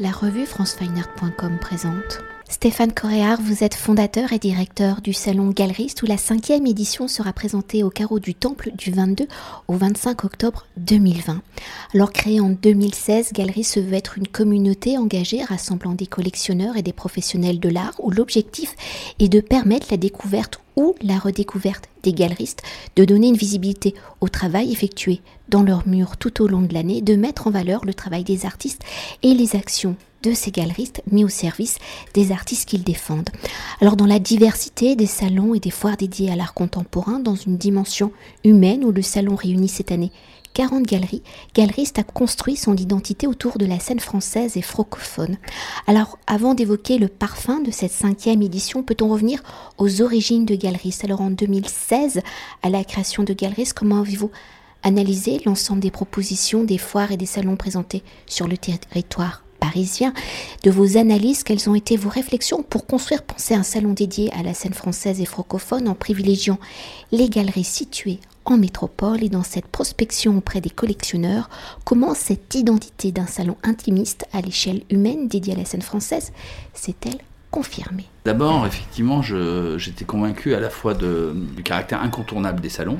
La 0.00 0.12
revue 0.12 0.46
francefineart.com 0.46 1.58
présente. 1.60 2.20
Stéphane 2.48 2.92
Coréard, 2.92 3.40
vous 3.42 3.64
êtes 3.64 3.74
fondateur 3.74 4.32
et 4.32 4.38
directeur 4.38 5.00
du 5.00 5.12
salon 5.12 5.50
Galeriste 5.50 6.02
où 6.02 6.06
la 6.06 6.16
cinquième 6.16 6.68
édition 6.68 7.08
sera 7.08 7.32
présentée 7.32 7.82
au 7.82 7.90
carreau 7.90 8.20
du 8.20 8.32
Temple 8.32 8.70
du 8.76 8.92
22 8.92 9.26
au 9.66 9.74
25 9.74 10.24
octobre 10.24 10.66
2020. 10.76 11.42
Alors 11.94 12.12
créé 12.12 12.38
en 12.38 12.50
2016, 12.50 13.32
Galeriste 13.32 13.82
veut 13.82 13.94
être 13.94 14.18
une 14.18 14.28
communauté 14.28 14.96
engagée 14.98 15.42
rassemblant 15.42 15.94
des 15.94 16.06
collectionneurs 16.06 16.76
et 16.76 16.82
des 16.82 16.92
professionnels 16.92 17.58
de 17.58 17.68
l'art 17.68 17.94
où 17.98 18.12
l'objectif 18.12 18.76
est 19.18 19.28
de 19.28 19.40
permettre 19.40 19.88
la 19.90 19.96
découverte 19.96 20.60
ou 20.76 20.94
la 21.02 21.18
redécouverte 21.18 21.88
des 22.04 22.12
galeristes, 22.12 22.62
de 22.94 23.04
donner 23.04 23.26
une 23.26 23.36
visibilité 23.36 23.94
au 24.20 24.28
travail 24.28 24.70
effectué 24.70 25.22
dans 25.48 25.62
leurs 25.62 25.86
murs 25.86 26.16
tout 26.16 26.42
au 26.42 26.48
long 26.48 26.62
de 26.62 26.74
l'année, 26.74 27.02
de 27.02 27.16
mettre 27.16 27.46
en 27.46 27.50
valeur 27.50 27.84
le 27.84 27.94
travail 27.94 28.24
des 28.24 28.46
artistes 28.46 28.82
et 29.22 29.34
les 29.34 29.56
actions 29.56 29.96
de 30.22 30.32
ces 30.32 30.50
galeristes 30.50 31.02
mis 31.10 31.24
au 31.24 31.28
service 31.28 31.78
des 32.14 32.32
artistes 32.32 32.68
qu'ils 32.68 32.82
défendent. 32.82 33.30
Alors 33.80 33.96
dans 33.96 34.06
la 34.06 34.18
diversité 34.18 34.96
des 34.96 35.06
salons 35.06 35.54
et 35.54 35.60
des 35.60 35.70
foires 35.70 35.96
dédiées 35.96 36.30
à 36.30 36.36
l'art 36.36 36.54
contemporain, 36.54 37.20
dans 37.20 37.36
une 37.36 37.56
dimension 37.56 38.12
humaine 38.44 38.84
où 38.84 38.92
le 38.92 39.02
salon 39.02 39.36
réunit 39.36 39.68
cette 39.68 39.92
année 39.92 40.12
40 40.54 40.82
galeries, 40.82 41.22
Galeriste 41.54 42.00
a 42.00 42.02
construit 42.02 42.56
son 42.56 42.74
identité 42.74 43.28
autour 43.28 43.58
de 43.58 43.66
la 43.66 43.78
scène 43.78 44.00
française 44.00 44.56
et 44.56 44.62
francophone. 44.62 45.36
Alors 45.86 46.18
avant 46.26 46.54
d'évoquer 46.54 46.98
le 46.98 47.06
parfum 47.06 47.60
de 47.60 47.70
cette 47.70 47.92
cinquième 47.92 48.42
édition, 48.42 48.82
peut-on 48.82 49.08
revenir 49.08 49.40
aux 49.76 50.02
origines 50.02 50.46
de 50.46 50.56
Galeriste? 50.56 51.04
Alors 51.04 51.20
en 51.20 51.30
2016, 51.30 52.22
à 52.62 52.70
la 52.70 52.82
création 52.82 53.22
de 53.22 53.34
Galeriste, 53.34 53.74
comment 53.74 54.00
avez-vous 54.00 54.32
analysé 54.82 55.40
l'ensemble 55.44 55.80
des 55.80 55.90
propositions, 55.90 56.64
des 56.64 56.78
foires 56.78 57.12
et 57.12 57.16
des 57.16 57.26
salons 57.26 57.56
présentés 57.56 58.02
sur 58.26 58.48
le 58.48 58.56
territoire 58.56 59.42
parisien, 59.60 60.12
de 60.62 60.70
vos 60.70 60.96
analyses, 60.96 61.42
quelles 61.42 61.68
ont 61.68 61.74
été 61.74 61.96
vos 61.96 62.08
réflexions 62.08 62.62
pour 62.62 62.86
construire, 62.86 63.22
penser 63.22 63.54
un 63.54 63.64
salon 63.64 63.92
dédié 63.92 64.32
à 64.32 64.42
la 64.42 64.54
scène 64.54 64.72
française 64.72 65.20
et 65.20 65.24
francophone 65.24 65.88
en 65.88 65.94
privilégiant 65.94 66.58
les 67.10 67.28
galeries 67.28 67.64
situées 67.64 68.20
en 68.44 68.56
métropole 68.56 69.22
et 69.22 69.28
dans 69.28 69.42
cette 69.42 69.66
prospection 69.66 70.38
auprès 70.38 70.60
des 70.60 70.70
collectionneurs, 70.70 71.50
comment 71.84 72.14
cette 72.14 72.54
identité 72.54 73.12
d'un 73.12 73.26
salon 73.26 73.56
intimiste 73.62 74.26
à 74.32 74.40
l'échelle 74.40 74.82
humaine 74.90 75.28
dédié 75.28 75.54
à 75.54 75.58
la 75.58 75.64
scène 75.64 75.82
française 75.82 76.32
s'est-elle 76.72 77.18
confirmée? 77.50 78.06
D'abord, 78.24 78.66
effectivement, 78.66 79.22
j'étais 79.22 80.04
convaincu 80.04 80.54
à 80.54 80.60
la 80.60 80.70
fois 80.70 80.94
du 80.94 81.62
caractère 81.62 82.00
incontournable 82.02 82.60
des 82.60 82.70
salons, 82.70 82.98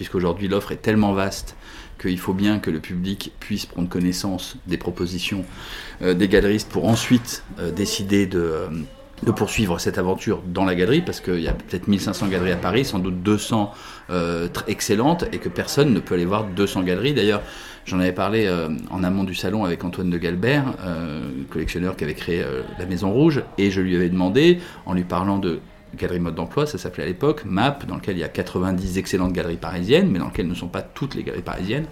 puisqu'aujourd'hui 0.00 0.48
l'offre 0.48 0.72
est 0.72 0.80
tellement 0.80 1.12
vaste 1.12 1.56
qu'il 2.00 2.18
faut 2.18 2.32
bien 2.32 2.58
que 2.58 2.70
le 2.70 2.80
public 2.80 3.34
puisse 3.38 3.66
prendre 3.66 3.86
connaissance 3.86 4.56
des 4.66 4.78
propositions 4.78 5.44
euh, 6.00 6.14
des 6.14 6.26
galeristes 6.26 6.70
pour 6.70 6.88
ensuite 6.88 7.44
euh, 7.58 7.70
décider 7.70 8.24
de, 8.24 8.38
euh, 8.38 8.68
de, 9.24 9.30
poursuivre 9.30 9.78
cette 9.78 9.98
aventure 9.98 10.40
dans 10.46 10.64
la 10.64 10.74
galerie, 10.74 11.02
parce 11.02 11.20
qu'il 11.20 11.42
y 11.42 11.48
a 11.48 11.52
peut-être 11.52 11.86
1500 11.86 12.28
galeries 12.28 12.52
à 12.52 12.56
Paris, 12.56 12.86
sans 12.86 12.98
doute 12.98 13.22
200 13.22 13.74
excellentes, 14.68 15.26
et 15.32 15.36
que 15.38 15.50
personne 15.50 15.92
ne 15.92 16.00
peut 16.00 16.14
aller 16.14 16.24
voir 16.24 16.44
200 16.44 16.84
galeries. 16.84 17.12
D'ailleurs, 17.12 17.42
j'en 17.84 18.00
avais 18.00 18.12
parlé 18.12 18.50
en 18.90 19.04
amont 19.04 19.24
du 19.24 19.34
salon 19.34 19.66
avec 19.66 19.84
Antoine 19.84 20.08
de 20.08 20.16
Galbert, 20.16 20.64
collectionneur 21.50 21.94
qui 21.96 22.04
avait 22.04 22.14
créé 22.14 22.42
la 22.78 22.86
Maison 22.86 23.12
Rouge, 23.12 23.42
et 23.58 23.70
je 23.70 23.82
lui 23.82 23.94
avais 23.94 24.08
demandé, 24.08 24.60
en 24.86 24.94
lui 24.94 25.04
parlant 25.04 25.38
de 25.38 25.60
Galerie 25.96 26.20
Mode 26.20 26.34
d'Emploi, 26.34 26.66
ça 26.66 26.78
s'appelait 26.78 27.02
à 27.02 27.06
l'époque, 27.06 27.44
MAP, 27.44 27.86
dans 27.86 27.96
lequel 27.96 28.16
il 28.16 28.20
y 28.20 28.24
a 28.24 28.28
90 28.28 28.98
excellentes 28.98 29.32
galeries 29.32 29.56
parisiennes, 29.56 30.10
mais 30.10 30.18
dans 30.18 30.28
lequel 30.28 30.46
ne 30.46 30.54
sont 30.54 30.68
pas 30.68 30.82
toutes 30.82 31.14
les 31.14 31.22
galeries 31.22 31.42
parisiennes. 31.42 31.86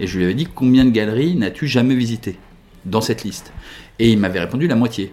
Et 0.00 0.06
je 0.06 0.18
lui 0.18 0.24
avais 0.24 0.34
dit 0.34 0.46
combien 0.46 0.84
de 0.84 0.90
galeries 0.90 1.36
n'as-tu 1.36 1.66
jamais 1.66 1.94
visitées 1.94 2.38
dans 2.84 3.00
cette 3.00 3.24
liste? 3.24 3.52
Et 3.98 4.10
il 4.10 4.18
m'avait 4.18 4.40
répondu 4.40 4.66
la 4.66 4.76
moitié. 4.76 5.12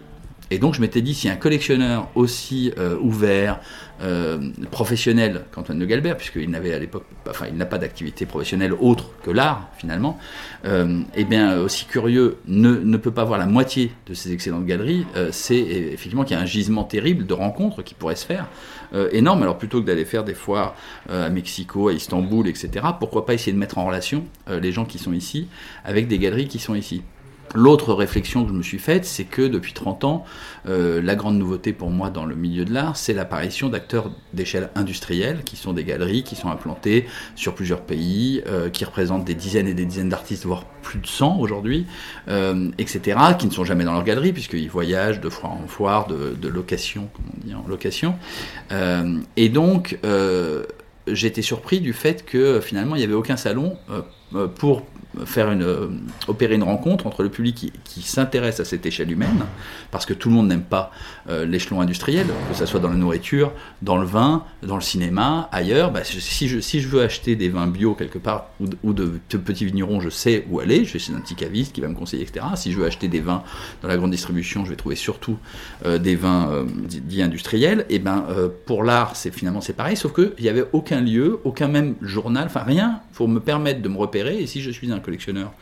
Et 0.52 0.58
donc 0.58 0.74
je 0.74 0.82
m'étais 0.82 1.00
dit, 1.00 1.14
si 1.14 1.30
un 1.30 1.36
collectionneur 1.36 2.08
aussi 2.14 2.74
euh, 2.76 2.98
ouvert, 3.00 3.58
euh, 4.02 4.50
professionnel 4.70 5.46
qu'Antoine 5.50 5.78
de 5.78 5.86
Galbert, 5.86 6.18
puisqu'il 6.18 6.50
n'avait 6.50 6.74
à 6.74 6.78
l'époque, 6.78 7.06
enfin 7.26 7.46
il 7.48 7.56
n'a 7.56 7.64
pas 7.64 7.78
d'activité 7.78 8.26
professionnelle 8.26 8.74
autre 8.74 9.12
que 9.22 9.30
l'art 9.30 9.70
finalement, 9.78 10.18
euh, 10.66 11.00
et 11.16 11.24
bien 11.24 11.58
aussi 11.58 11.86
curieux 11.86 12.36
ne, 12.46 12.74
ne, 12.74 12.96
peut 12.98 13.12
pas 13.12 13.24
voir 13.24 13.38
la 13.38 13.46
moitié 13.46 13.92
de 14.06 14.12
ces 14.12 14.32
excellentes 14.32 14.66
galeries, 14.66 15.06
c'est 15.30 15.56
effectivement 15.56 16.24
qu'il 16.24 16.36
y 16.36 16.38
a 16.38 16.42
un 16.42 16.46
gisement 16.46 16.84
terrible 16.84 17.24
de 17.24 17.32
rencontres 17.32 17.80
qui 17.80 17.94
pourraient 17.94 18.16
se 18.16 18.26
faire, 18.26 18.48
énorme. 19.12 19.42
Alors 19.42 19.56
plutôt 19.56 19.80
que 19.80 19.86
d'aller 19.86 20.04
faire 20.04 20.24
des 20.24 20.34
foires 20.34 20.74
à 21.08 21.30
Mexico, 21.30 21.88
à 21.88 21.94
Istanbul, 21.94 22.46
etc., 22.46 22.86
pourquoi 22.98 23.24
pas 23.24 23.32
essayer 23.32 23.52
de 23.52 23.58
mettre 23.58 23.78
en 23.78 23.86
relation 23.86 24.24
les 24.50 24.72
gens 24.72 24.84
qui 24.84 24.98
sont 24.98 25.12
ici 25.12 25.48
avec 25.84 26.08
des 26.08 26.18
galeries 26.18 26.48
qui 26.48 26.58
sont 26.58 26.74
ici 26.74 27.02
L'autre 27.54 27.92
réflexion 27.92 28.44
que 28.44 28.48
je 28.48 28.54
me 28.54 28.62
suis 28.62 28.78
faite, 28.78 29.04
c'est 29.04 29.24
que 29.24 29.42
depuis 29.42 29.74
30 29.74 30.04
ans, 30.04 30.24
euh, 30.68 31.02
la 31.02 31.14
grande 31.14 31.36
nouveauté 31.36 31.72
pour 31.72 31.90
moi 31.90 32.08
dans 32.08 32.24
le 32.24 32.34
milieu 32.34 32.64
de 32.64 32.72
l'art, 32.72 32.96
c'est 32.96 33.12
l'apparition 33.12 33.68
d'acteurs 33.68 34.10
d'échelle 34.32 34.70
industrielle, 34.74 35.42
qui 35.44 35.56
sont 35.56 35.74
des 35.74 35.84
galeries 35.84 36.22
qui 36.22 36.34
sont 36.34 36.48
implantées 36.48 37.06
sur 37.36 37.54
plusieurs 37.54 37.82
pays, 37.82 38.42
euh, 38.46 38.70
qui 38.70 38.84
représentent 38.84 39.24
des 39.24 39.34
dizaines 39.34 39.68
et 39.68 39.74
des 39.74 39.84
dizaines 39.84 40.08
d'artistes, 40.08 40.46
voire 40.46 40.64
plus 40.82 40.98
de 40.98 41.06
100 41.06 41.38
aujourd'hui, 41.40 41.86
euh, 42.28 42.70
etc., 42.78 43.18
qui 43.38 43.46
ne 43.46 43.52
sont 43.52 43.64
jamais 43.64 43.84
dans 43.84 43.92
leur 43.92 44.04
galerie, 44.04 44.32
puisqu'ils 44.32 44.70
voyagent 44.70 45.20
de 45.20 45.28
foire 45.28 45.52
en 45.52 45.66
foire, 45.66 46.06
de, 46.06 46.48
location, 46.48 47.08
comme 47.14 47.24
on 47.36 47.46
dit 47.46 47.54
en 47.54 47.64
location. 47.68 48.14
et 49.36 49.48
donc, 49.48 49.98
j'étais 51.06 51.42
surpris 51.42 51.80
du 51.80 51.92
fait 51.92 52.24
que 52.24 52.60
finalement, 52.60 52.96
il 52.96 52.98
n'y 52.98 53.04
avait 53.04 53.14
aucun 53.14 53.36
salon 53.36 53.76
pour 54.54 54.82
faire 55.24 55.50
une, 55.50 55.62
euh, 55.62 55.88
opérer 56.28 56.54
une 56.54 56.62
rencontre 56.62 57.06
entre 57.06 57.22
le 57.22 57.28
public 57.28 57.72
qui, 57.84 58.02
s'intéresse 58.02 58.60
à 58.60 58.64
cette 58.64 58.84
échelle 58.86 59.10
humaine, 59.10 59.44
parce 59.90 60.06
que 60.06 60.14
tout 60.14 60.28
le 60.28 60.34
monde 60.34 60.48
n'aime 60.48 60.62
pas 60.62 60.90
euh, 61.28 61.44
l'échelon 61.44 61.80
industriel, 61.80 62.26
que 62.50 62.56
ce 62.56 62.66
soit 62.66 62.80
dans 62.80 62.88
la 62.88 62.96
nourriture, 62.96 63.52
dans 63.80 63.96
le 63.96 64.06
vin, 64.06 64.44
dans 64.62 64.74
le 64.74 64.82
cinéma, 64.82 65.48
ailleurs. 65.52 65.92
Bah, 65.92 66.00
si, 66.04 66.48
je, 66.48 66.88
veux 66.88 67.02
acheter 67.02 67.36
des 67.36 67.48
vins 67.48 67.66
bio 67.66 67.94
quelque 67.94 68.18
part, 68.18 68.48
ou 68.82 68.92
de, 68.92 69.20
petits 69.28 69.64
vignerons, 69.64 70.00
je 70.00 70.08
sais 70.08 70.46
où 70.50 70.60
aller, 70.60 70.84
je 70.84 70.92
vais 70.94 70.98
chez 70.98 71.12
un 71.12 71.20
petit 71.20 71.34
caviste 71.34 71.72
qui 71.74 71.80
va 71.80 71.88
me 71.88 71.94
conseiller, 71.94 72.22
etc. 72.22 72.46
Si 72.56 72.72
je 72.72 72.78
veux 72.78 72.86
acheter 72.86 73.08
des 73.08 73.20
vins 73.20 73.42
dans 73.82 73.88
la 73.88 73.96
grande 73.96 74.10
distribution, 74.10 74.64
je 74.64 74.70
vais 74.70 74.76
trouver 74.76 74.96
surtout 74.96 75.38
euh, 75.86 75.98
des 75.98 76.16
vins 76.16 76.64
dits 76.86 77.22
industriels. 77.22 77.86
Et 77.88 77.98
ben 77.98 78.24
pour 78.66 78.84
l'art, 78.84 79.16
c'est 79.16 79.32
finalement 79.32 79.60
c'est 79.60 79.72
pareil, 79.72 79.96
sauf 79.96 80.12
qu'il 80.12 80.32
n'y 80.40 80.48
avait 80.48 80.64
aucun 80.72 81.00
lieu, 81.00 81.40
aucun 81.44 81.68
même 81.68 81.94
journal, 82.00 82.46
enfin 82.46 82.62
rien 82.62 83.00
pour 83.14 83.28
me 83.28 83.40
permettre 83.40 83.82
de 83.82 83.88
me 83.88 83.98
repérer. 83.98 84.21
Et 84.28 84.46
si 84.46 84.60
je 84.62 84.70
suis 84.70 84.90
un 84.92 85.00
collectionneur 85.00 85.52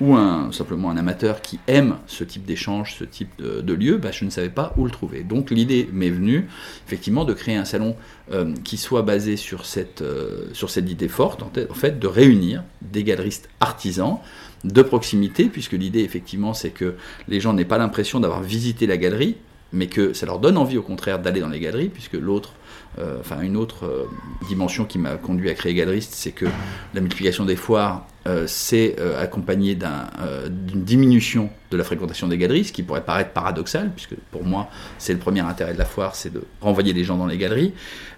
ou 0.00 0.14
un, 0.14 0.50
simplement 0.50 0.90
un 0.90 0.96
amateur 0.96 1.40
qui 1.40 1.60
aime 1.68 1.98
ce 2.06 2.24
type 2.24 2.44
d'échange, 2.44 2.96
ce 2.98 3.04
type 3.04 3.30
de, 3.40 3.72
lieu, 3.72 3.96
bah, 3.96 4.10
je 4.10 4.24
ne 4.24 4.30
savais 4.30 4.48
pas 4.48 4.72
où 4.76 4.84
le 4.84 4.90
trouver. 4.90 5.22
Donc 5.22 5.50
l'idée 5.50 5.88
m'est 5.92 6.10
venue 6.10 6.48
effectivement 6.86 7.24
de 7.24 7.32
créer 7.32 7.56
un 7.56 7.64
salon 7.64 7.96
euh, 8.32 8.54
qui 8.64 8.76
soit 8.76 9.02
basé 9.02 9.36
sur 9.36 9.66
cette, 9.66 10.02
euh, 10.02 10.48
idée 10.76 11.08
forte, 11.08 11.42
en, 11.42 11.74
fait, 11.74 11.98
de 11.98 12.06
réunir 12.06 12.64
des 12.82 13.04
galeristes 13.04 13.48
artisans 13.60 14.18
de 14.64 14.82
proximité, 14.82 15.44
puisque 15.44 15.72
l'idée 15.72 16.00
effectivement 16.00 16.54
c'est 16.54 16.70
que 16.70 16.94
les 17.28 17.38
gens 17.38 17.52
n'aient 17.52 17.64
pas 17.64 17.78
l'impression 17.78 18.18
d'avoir 18.18 18.42
visité 18.42 18.86
la 18.86 18.96
galerie, 18.96 19.36
mais 19.72 19.88
que 19.88 20.12
ça 20.12 20.26
leur 20.26 20.38
donne 20.38 20.56
envie 20.56 20.78
au 20.78 20.82
contraire 20.82 21.18
d'aller 21.18 21.40
dans 21.40 21.48
les 21.48 21.60
galeries, 21.60 21.88
puisque 21.88 22.14
l'autre 22.14 22.54
enfin 23.20 23.42
une 23.42 23.56
autre 23.56 24.08
dimension 24.48 24.84
qui 24.84 24.98
m'a 24.98 25.16
conduit 25.16 25.50
à 25.50 25.54
créer 25.54 25.74
Galeriste, 25.74 26.14
c'est 26.14 26.32
que 26.32 26.46
la 26.94 27.00
multiplication 27.00 27.44
des 27.44 27.56
foires 27.56 28.06
euh, 28.26 28.44
c'est 28.46 28.96
euh, 29.00 29.22
accompagné 29.22 29.76
euh, 29.82 30.48
d'une 30.48 30.82
diminution 30.82 31.50
de 31.70 31.76
la 31.76 31.84
fréquentation 31.84 32.26
des 32.26 32.38
galeries, 32.38 32.64
ce 32.64 32.72
qui 32.72 32.82
pourrait 32.82 33.04
paraître 33.04 33.32
paradoxal, 33.32 33.90
puisque 33.94 34.14
pour 34.30 34.44
moi, 34.44 34.70
c'est 34.96 35.12
le 35.12 35.18
premier 35.18 35.40
intérêt 35.40 35.74
de 35.74 35.78
la 35.78 35.84
foire, 35.84 36.14
c'est 36.14 36.32
de 36.32 36.42
renvoyer 36.62 36.94
les 36.94 37.04
gens 37.04 37.18
dans 37.18 37.26
les 37.26 37.36
galeries. 37.36 37.72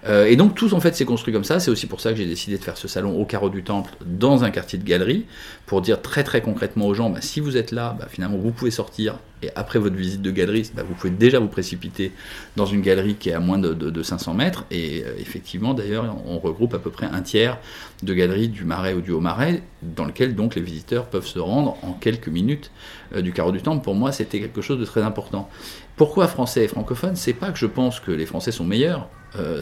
et 0.07 0.35
donc, 0.35 0.53
tout 0.55 0.73
en 0.73 0.79
fait 0.79 0.95
s'est 0.95 1.05
construit 1.05 1.33
comme 1.33 1.43
ça. 1.43 1.59
C'est 1.59 1.71
aussi 1.71 1.87
pour 1.87 1.99
ça 1.99 2.11
que 2.11 2.17
j'ai 2.17 2.27
décidé 2.27 2.57
de 2.57 2.63
faire 2.63 2.77
ce 2.77 2.87
salon 2.87 3.19
au 3.19 3.25
carreau 3.25 3.49
du 3.49 3.63
Temple, 3.63 3.91
dans 4.05 4.43
un 4.43 4.51
quartier 4.51 4.77
de 4.77 4.83
galerie, 4.83 5.25
pour 5.65 5.81
dire 5.81 6.01
très 6.01 6.23
très 6.23 6.41
concrètement 6.41 6.85
aux 6.85 6.93
gens, 6.93 7.09
bah, 7.09 7.19
si 7.21 7.39
vous 7.39 7.57
êtes 7.57 7.71
là, 7.71 7.97
bah, 7.99 8.07
finalement, 8.09 8.37
vous 8.37 8.51
pouvez 8.51 8.71
sortir, 8.71 9.17
et 9.41 9.49
après 9.55 9.79
votre 9.79 9.95
visite 9.95 10.21
de 10.21 10.31
galerie, 10.31 10.69
bah, 10.75 10.83
vous 10.87 10.93
pouvez 10.93 11.13
déjà 11.13 11.39
vous 11.39 11.47
précipiter 11.47 12.11
dans 12.55 12.65
une 12.67 12.81
galerie 12.81 13.15
qui 13.15 13.29
est 13.29 13.33
à 13.33 13.39
moins 13.39 13.57
de, 13.57 13.73
de 13.73 14.03
500 14.03 14.35
mètres. 14.35 14.65
Et 14.71 15.03
effectivement, 15.19 15.73
d'ailleurs, 15.73 16.15
on 16.25 16.37
regroupe 16.37 16.75
à 16.75 16.79
peu 16.79 16.91
près 16.91 17.07
un 17.07 17.21
tiers 17.21 17.57
de 18.03 18.13
galeries 18.13 18.49
du 18.49 18.65
Marais 18.65 18.93
ou 18.93 19.01
du 19.01 19.11
Haut-Marais 19.11 19.63
dans 19.97 20.05
lequel 20.05 20.35
donc 20.35 20.55
les 20.55 20.61
visiteurs 20.61 21.07
peuvent 21.07 21.25
se 21.25 21.39
rendre 21.39 21.75
en 21.83 21.91
quelques 21.91 22.29
minutes 22.29 22.71
euh, 23.13 23.21
du 23.21 23.33
carreau 23.33 23.51
du 23.51 23.61
temple. 23.61 23.83
Pour 23.83 23.95
moi, 23.95 24.11
c'était 24.13 24.39
quelque 24.39 24.61
chose 24.61 24.79
de 24.79 24.85
très 24.85 25.01
important. 25.01 25.49
Pourquoi 25.97 26.27
français 26.27 26.63
et 26.63 26.67
francophone 26.67 27.15
C'est 27.15 27.33
pas 27.33 27.51
que 27.51 27.57
je 27.57 27.65
pense 27.65 27.99
que 27.99 28.11
les 28.11 28.25
Français 28.25 28.51
sont 28.51 28.65
meilleurs, 28.65 29.09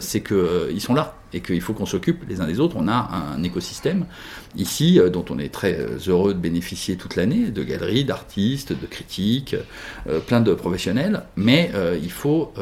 c'est 0.00 0.22
qu'ils 0.22 0.80
sont 0.80 0.94
là 0.94 1.16
et 1.32 1.40
qu'il 1.40 1.60
faut 1.60 1.74
qu'on 1.74 1.86
s'occupe 1.86 2.22
les 2.28 2.40
uns 2.40 2.46
des 2.46 2.60
autres. 2.60 2.76
On 2.78 2.86
a 2.88 3.10
un 3.34 3.42
écosystème 3.42 4.06
ici 4.54 4.98
dont 5.12 5.24
on 5.28 5.38
est 5.38 5.52
très 5.52 5.76
heureux 6.06 6.32
de 6.32 6.38
bénéficier 6.38 6.96
toute 6.96 7.16
l'année, 7.16 7.50
de 7.50 7.62
galeries, 7.64 8.04
d'artistes, 8.04 8.72
de 8.72 8.86
critiques, 8.86 9.56
plein 10.26 10.40
de 10.40 10.54
professionnels, 10.54 11.24
mais 11.34 11.72
il, 12.00 12.12
faut, 12.12 12.54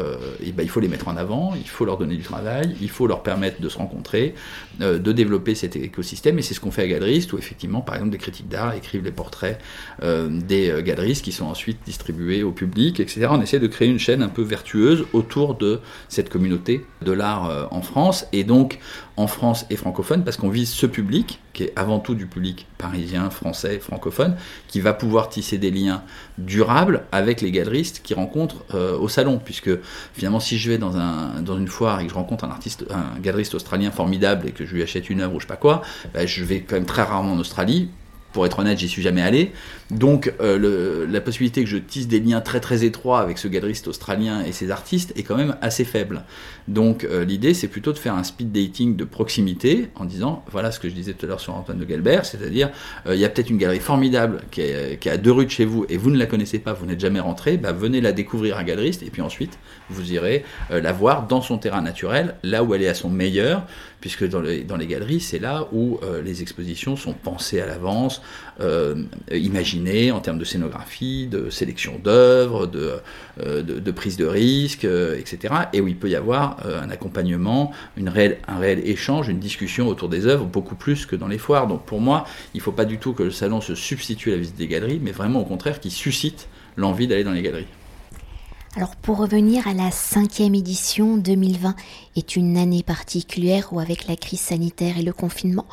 et 0.42 0.50
ben, 0.52 0.62
il 0.62 0.68
faut 0.70 0.80
les 0.80 0.88
mettre 0.88 1.08
en 1.08 1.16
avant, 1.16 1.52
il 1.54 1.68
faut 1.68 1.84
leur 1.84 1.98
donner 1.98 2.16
du 2.16 2.22
travail, 2.22 2.74
il 2.80 2.88
faut 2.88 3.06
leur 3.06 3.22
permettre 3.22 3.60
de 3.60 3.68
se 3.68 3.78
rencontrer, 3.78 4.34
de 4.80 5.12
développer 5.12 5.54
cet 5.54 5.76
écosystème, 5.76 6.38
et 6.38 6.42
c'est 6.42 6.54
ce 6.54 6.60
qu'on 6.60 6.72
fait 6.72 6.82
à 6.82 6.88
Galeriste, 6.88 7.34
où 7.34 7.38
effectivement, 7.38 7.82
par 7.82 7.96
exemple, 7.96 8.12
des 8.12 8.18
critiques 8.18 8.48
d'art 8.48 8.74
écrivent 8.74 9.04
les 9.04 9.12
portraits 9.12 9.60
des 10.02 10.74
galeristes 10.82 11.24
qui 11.24 11.32
sont 11.32 11.46
ensuite 11.46 11.78
distribués 11.84 12.42
au 12.42 12.50
public, 12.50 12.98
etc. 12.98 13.28
On 13.30 13.42
essaie 13.42 13.60
créer 13.66 13.88
une 13.88 13.98
chaîne 13.98 14.22
un 14.22 14.28
peu 14.28 14.42
vertueuse 14.42 15.04
autour 15.12 15.54
de 15.54 15.80
cette 16.08 16.28
communauté 16.28 16.86
de 17.02 17.12
l'art 17.12 17.68
en 17.70 17.82
France, 17.82 18.26
et 18.32 18.44
donc 18.44 18.78
en 19.16 19.26
France 19.26 19.66
et 19.70 19.76
francophone, 19.76 20.24
parce 20.24 20.36
qu'on 20.36 20.48
vise 20.48 20.70
ce 20.70 20.86
public, 20.86 21.40
qui 21.52 21.64
est 21.64 21.72
avant 21.76 22.00
tout 22.00 22.14
du 22.14 22.26
public 22.26 22.66
parisien, 22.78 23.30
français, 23.30 23.78
francophone, 23.78 24.36
qui 24.68 24.80
va 24.80 24.92
pouvoir 24.92 25.28
tisser 25.28 25.56
des 25.58 25.70
liens 25.70 26.02
durables 26.38 27.04
avec 27.12 27.40
les 27.40 27.52
galeristes 27.52 28.00
qui 28.02 28.14
rencontrent 28.14 28.64
euh, 28.74 28.98
au 28.98 29.08
salon, 29.08 29.40
puisque 29.42 29.70
finalement 30.12 30.40
si 30.40 30.58
je 30.58 30.70
vais 30.70 30.78
dans, 30.78 30.96
un, 30.96 31.42
dans 31.42 31.56
une 31.56 31.68
foire 31.68 32.00
et 32.00 32.04
que 32.04 32.10
je 32.10 32.14
rencontre 32.14 32.44
un 32.44 32.50
artiste, 32.50 32.84
un 32.90 33.20
galeriste 33.20 33.54
australien 33.54 33.90
formidable 33.90 34.48
et 34.48 34.50
que 34.50 34.66
je 34.66 34.74
lui 34.74 34.82
achète 34.82 35.08
une 35.08 35.20
œuvre 35.20 35.36
ou 35.36 35.40
je 35.40 35.44
sais 35.44 35.48
pas 35.48 35.56
quoi, 35.56 35.82
ben, 36.12 36.26
je 36.26 36.42
vais 36.42 36.60
quand 36.60 36.74
même 36.74 36.86
très 36.86 37.02
rarement 37.02 37.34
en 37.34 37.38
Australie, 37.38 37.90
pour 38.34 38.44
être 38.44 38.58
honnête, 38.58 38.78
j'y 38.78 38.88
suis 38.88 39.00
jamais 39.00 39.22
allé. 39.22 39.52
Donc 39.90 40.34
euh, 40.40 41.06
la 41.08 41.20
possibilité 41.20 41.62
que 41.62 41.70
je 41.70 41.76
tisse 41.76 42.08
des 42.08 42.18
liens 42.18 42.40
très 42.40 42.58
très 42.58 42.84
étroits 42.84 43.20
avec 43.20 43.38
ce 43.38 43.46
galeriste 43.46 43.86
australien 43.86 44.42
et 44.44 44.50
ses 44.50 44.72
artistes 44.72 45.12
est 45.16 45.22
quand 45.22 45.36
même 45.36 45.56
assez 45.62 45.84
faible. 45.84 46.24
Donc 46.66 47.04
euh, 47.04 47.24
l'idée 47.24 47.54
c'est 47.54 47.68
plutôt 47.68 47.92
de 47.92 47.98
faire 47.98 48.14
un 48.14 48.24
speed 48.24 48.50
dating 48.50 48.96
de 48.96 49.04
proximité 49.04 49.90
en 49.94 50.04
disant 50.04 50.44
voilà 50.50 50.72
ce 50.72 50.80
que 50.80 50.88
je 50.88 50.94
disais 50.94 51.12
tout 51.12 51.26
à 51.26 51.28
l'heure 51.28 51.40
sur 51.40 51.54
Antoine 51.54 51.78
de 51.78 51.84
Galbert, 51.84 52.26
c'est-à-dire 52.26 52.70
euh, 53.06 53.14
il 53.14 53.20
y 53.20 53.24
a 53.24 53.28
peut-être 53.28 53.50
une 53.50 53.58
galerie 53.58 53.78
formidable 53.78 54.42
qui 54.50 54.62
est, 54.62 54.98
qui 54.98 55.08
à 55.08 55.16
deux 55.16 55.32
rues 55.32 55.46
de 55.46 55.50
chez 55.50 55.64
vous 55.64 55.86
et 55.88 55.96
vous 55.96 56.10
ne 56.10 56.18
la 56.18 56.26
connaissez 56.26 56.58
pas, 56.58 56.72
vous 56.72 56.86
n'êtes 56.86 57.00
jamais 57.00 57.20
rentré, 57.20 57.56
bah, 57.56 57.72
venez 57.72 58.00
la 58.00 58.10
découvrir 58.10 58.58
un 58.58 58.64
galeriste 58.64 59.04
et 59.04 59.10
puis 59.10 59.22
ensuite 59.22 59.58
vous 59.90 60.12
irez 60.12 60.44
la 60.70 60.92
voir 60.92 61.26
dans 61.28 61.42
son 61.42 61.58
terrain 61.58 61.82
naturel, 61.82 62.34
là 62.42 62.64
où 62.64 62.74
elle 62.74 62.82
est 62.82 62.88
à 62.88 62.94
son 62.94 63.10
meilleur, 63.10 63.66
puisque 64.00 64.26
dans 64.26 64.40
les, 64.40 64.62
dans 64.64 64.76
les 64.76 64.86
galeries 64.86 65.20
c'est 65.20 65.38
là 65.38 65.68
où 65.72 66.00
les 66.24 66.42
expositions 66.42 66.96
sont 66.96 67.12
pensées 67.12 67.60
à 67.60 67.66
l'avance, 67.66 68.22
imaginées 69.30 70.12
en 70.12 70.20
termes 70.20 70.38
de 70.38 70.44
scénographie, 70.44 71.26
de 71.26 71.50
sélection 71.50 71.98
d'œuvres, 72.02 72.66
de, 72.66 73.00
euh, 73.40 73.62
de, 73.62 73.90
prise 73.90 74.16
de 74.16 74.26
risque, 74.26 74.84
euh, 74.84 75.18
etc. 75.18 75.54
Et 75.72 75.80
où 75.80 75.88
il 75.88 75.96
peut 75.96 76.08
y 76.08 76.14
avoir 76.14 76.58
euh, 76.64 76.80
un 76.80 76.90
accompagnement, 76.90 77.72
une 77.96 78.08
un 78.08 78.58
réel 78.58 78.80
échange, 78.84 79.28
une 79.28 79.40
discussion 79.40 79.88
autour 79.88 80.08
des 80.08 80.26
œuvres, 80.26 80.44
beaucoup 80.44 80.76
plus 80.76 81.04
que 81.04 81.16
dans 81.16 81.26
les 81.26 81.38
foires. 81.38 81.66
Donc 81.66 81.84
pour 81.84 82.00
moi, 82.00 82.26
il 82.54 82.58
ne 82.58 82.62
faut 82.62 82.72
pas 82.72 82.84
du 82.84 82.98
tout 82.98 83.12
que 83.12 83.24
le 83.24 83.32
salon 83.32 83.60
se 83.60 83.74
substitue 83.74 84.30
à 84.30 84.34
la 84.34 84.38
visite 84.38 84.56
des 84.56 84.68
galeries, 84.68 85.00
mais 85.02 85.10
vraiment 85.10 85.40
au 85.40 85.44
contraire 85.44 85.80
qu'il 85.80 85.90
suscite 85.90 86.48
l'envie 86.76 87.08
d'aller 87.08 87.24
dans 87.24 87.32
les 87.32 87.42
galeries. 87.42 87.66
Alors 88.76 88.94
pour 88.96 89.18
revenir 89.18 89.66
à 89.66 89.74
la 89.74 89.90
cinquième 89.90 90.54
édition, 90.54 91.16
2020 91.16 91.74
est 92.16 92.36
une 92.36 92.56
année 92.56 92.82
particulière 92.82 93.72
où 93.72 93.80
avec 93.80 94.06
la 94.06 94.16
crise 94.16 94.40
sanitaire 94.40 94.98
et 94.98 95.02
le 95.02 95.12
confinement, 95.12 95.66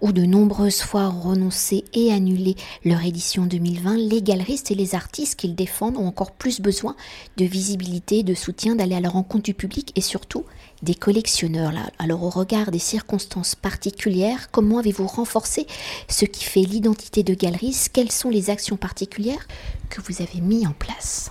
ou 0.00 0.12
de 0.12 0.22
nombreuses 0.22 0.80
fois 0.80 1.08
renoncé 1.08 1.84
et 1.92 2.12
annulé 2.12 2.56
leur 2.84 3.04
édition 3.04 3.46
2020, 3.46 3.96
les 3.96 4.22
galeristes 4.22 4.70
et 4.70 4.74
les 4.74 4.94
artistes 4.94 5.38
qu'ils 5.38 5.54
défendent 5.54 5.96
ont 5.96 6.06
encore 6.06 6.32
plus 6.32 6.60
besoin 6.60 6.96
de 7.36 7.44
visibilité, 7.44 8.22
de 8.22 8.34
soutien, 8.34 8.74
d'aller 8.74 8.96
à 8.96 9.00
la 9.00 9.08
rencontre 9.08 9.44
du 9.44 9.54
public 9.54 9.92
et 9.96 10.00
surtout 10.00 10.44
des 10.82 10.94
collectionneurs. 10.94 11.72
Alors 11.98 12.22
au 12.22 12.30
regard 12.30 12.70
des 12.70 12.78
circonstances 12.78 13.54
particulières, 13.54 14.50
comment 14.50 14.78
avez-vous 14.78 15.06
renforcé 15.06 15.66
ce 16.08 16.24
qui 16.24 16.44
fait 16.44 16.62
l'identité 16.62 17.22
de 17.22 17.34
galeristes 17.34 17.90
Quelles 17.92 18.12
sont 18.12 18.30
les 18.30 18.50
actions 18.50 18.76
particulières 18.76 19.46
que 19.88 20.00
vous 20.00 20.22
avez 20.22 20.40
mis 20.40 20.66
en 20.66 20.72
place? 20.72 21.30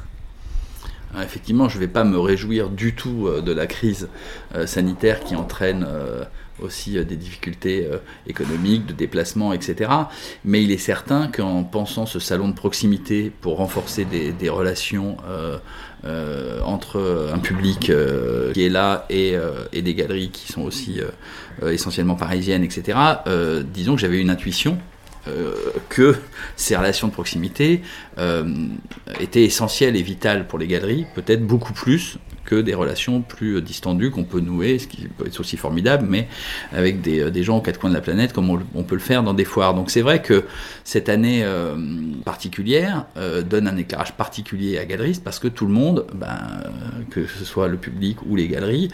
Ah, 1.15 1.23
Effectivement, 1.23 1.69
je 1.69 1.75
ne 1.75 1.79
vais 1.79 1.87
pas 1.87 2.03
me 2.03 2.19
réjouir 2.19 2.69
du 2.69 2.93
tout 2.93 3.27
euh, 3.27 3.41
de 3.41 3.51
la 3.51 3.65
crise 3.65 4.09
euh, 4.53 4.67
sanitaire 4.67 5.21
qui 5.21 5.35
entraîne 5.35 5.83
euh, 5.87 6.23
aussi 6.61 6.97
euh, 6.97 7.03
des 7.03 7.15
difficultés 7.15 7.87
euh, 7.91 7.97
économiques, 8.27 8.85
de 8.85 8.93
déplacement, 8.93 9.53
etc. 9.53 9.91
Mais 10.43 10.63
il 10.63 10.71
est 10.71 10.77
certain 10.77 11.27
qu'en 11.27 11.63
pensant 11.63 12.05
ce 12.05 12.19
salon 12.19 12.49
de 12.49 12.53
proximité 12.53 13.31
pour 13.41 13.57
renforcer 13.57 14.05
des, 14.05 14.49
relations 14.49 15.17
euh, 15.27 16.61
entre 16.63 17.29
un 17.33 17.39
public 17.39 17.91
qui 18.53 18.65
est 18.65 18.69
là 18.69 19.05
et, 19.09 19.35
et, 19.73 19.81
des 19.81 19.93
galeries 19.93 20.31
qui 20.31 20.51
sont 20.51 20.61
aussi 20.61 20.99
essentiellement 21.61 22.15
parisiennes, 22.15 22.63
etc., 22.63 22.97
disons 23.71 23.95
que 23.95 24.01
j'avais 24.01 24.19
une 24.19 24.29
intuition 24.29 24.77
que 25.89 26.15
ces 26.55 26.75
relations 26.75 27.07
de 27.07 27.13
proximité 27.13 27.81
étaient 29.19 29.43
essentielles 29.43 29.95
et 29.97 30.01
vitales 30.01 30.47
pour 30.47 30.57
les 30.57 30.67
galeries, 30.67 31.05
peut-être 31.15 31.45
beaucoup 31.45 31.73
plus 31.73 32.17
que 32.49 32.55
des 32.55 32.73
relations 32.73 33.21
plus 33.21 33.61
distendues 33.61 34.09
qu'on 34.09 34.23
peut 34.23 34.39
nouer, 34.39 34.79
ce 34.79 34.87
qui 34.87 35.07
peut 35.07 35.27
être 35.27 35.39
aussi 35.39 35.55
formidable, 35.55 36.07
mais 36.09 36.27
avec 36.73 36.99
des, 37.01 37.19
euh, 37.19 37.43
gens 37.43 37.57
aux 37.57 37.61
quatre 37.61 37.79
coins 37.79 37.91
de 37.91 37.95
la 37.95 38.01
planète, 38.01 38.33
comme 38.33 38.49
on, 38.73 38.83
peut 38.83 38.95
le 38.95 39.01
faire 39.01 39.21
dans 39.21 39.35
des 39.35 39.45
foires. 39.45 39.75
Donc 39.75 39.91
c'est 39.91 40.01
vrai 40.01 40.23
que 40.23 40.45
cette 40.83 41.09
année 41.09 41.43
euh, 41.43 41.75
particulière 42.25 43.05
euh, 43.17 43.43
donne 43.43 43.67
un 43.67 43.77
éclairage 43.77 44.13
particulier 44.13 44.79
à 44.79 44.85
Galeriste, 44.85 45.23
parce 45.23 45.37
que 45.37 45.47
tout 45.47 45.67
le 45.67 45.73
monde, 45.73 46.07
ben, 46.15 46.39
que 47.11 47.27
ce 47.27 47.45
soit 47.45 47.67
le 47.67 47.77
public 47.77 48.17
ou 48.25 48.35
les 48.35 48.47
galeries, 48.47 48.89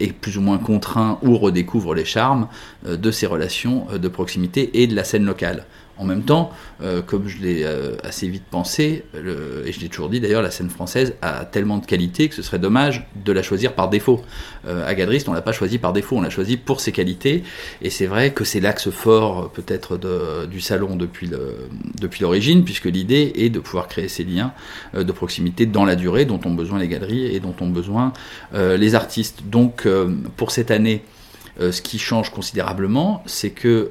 est 0.00 0.12
plus 0.12 0.38
ou 0.38 0.40
moins 0.40 0.58
contraint 0.58 1.18
ou 1.22 1.36
redécouvre 1.36 1.94
les 1.94 2.04
charmes 2.04 2.46
de 2.86 3.10
ces 3.10 3.26
relations 3.26 3.86
de 3.92 4.08
proximité 4.08 4.82
et 4.82 4.86
de 4.86 4.94
la 4.94 5.02
scène 5.02 5.24
locale. 5.24 5.64
En 5.96 6.04
même 6.04 6.24
temps, 6.24 6.50
euh, 6.82 7.02
comme 7.02 7.28
je 7.28 7.40
l'ai 7.40 7.62
euh, 7.62 7.96
assez 8.02 8.26
vite 8.28 8.42
pensé, 8.50 9.04
et 9.14 9.72
je 9.72 9.80
l'ai 9.80 9.88
toujours 9.88 10.08
dit 10.08 10.18
d'ailleurs, 10.18 10.42
la 10.42 10.50
scène 10.50 10.68
française 10.68 11.14
a 11.22 11.44
tellement 11.44 11.78
de 11.78 11.86
qualité 11.86 12.28
que 12.28 12.34
ce 12.34 12.42
serait 12.42 12.58
dommage 12.58 13.06
de 13.24 13.32
la 13.32 13.42
choisir 13.42 13.74
par 13.74 13.88
défaut. 13.88 14.20
Euh, 14.66 14.88
à 14.88 14.94
Gadrist, 14.94 15.28
on 15.28 15.32
l'a 15.32 15.42
pas 15.42 15.52
choisi 15.52 15.78
par 15.78 15.92
défaut, 15.92 16.16
on 16.16 16.20
l'a 16.20 16.30
choisi 16.30 16.56
pour 16.56 16.80
ses 16.80 16.90
qualités, 16.90 17.44
et 17.80 17.90
c'est 17.90 18.06
vrai 18.06 18.32
que 18.32 18.44
c'est 18.44 18.60
l'axe 18.60 18.90
fort 18.90 19.52
peut-être 19.52 19.98
du 20.46 20.60
salon 20.60 20.96
depuis 20.96 21.30
l'origine, 22.20 22.64
puisque 22.64 22.86
l'idée 22.86 23.32
est 23.36 23.50
de 23.50 23.60
pouvoir 23.60 23.86
créer 23.86 24.08
ces 24.08 24.24
liens 24.24 24.52
de 24.94 25.12
proximité 25.12 25.66
dans 25.66 25.84
la 25.84 25.94
durée 25.94 26.24
dont 26.24 26.40
ont 26.44 26.54
besoin 26.54 26.78
les 26.78 26.88
galeries 26.88 27.26
et 27.26 27.40
dont 27.40 27.54
ont 27.60 27.68
besoin 27.68 28.12
les 28.52 28.94
artistes. 28.94 29.42
Donc 29.44 29.86
pour 30.36 30.50
cette 30.50 30.70
année, 30.70 31.02
ce 31.58 31.80
qui 31.80 31.98
change 31.98 32.30
considérablement, 32.30 33.22
c'est 33.26 33.50
que 33.50 33.90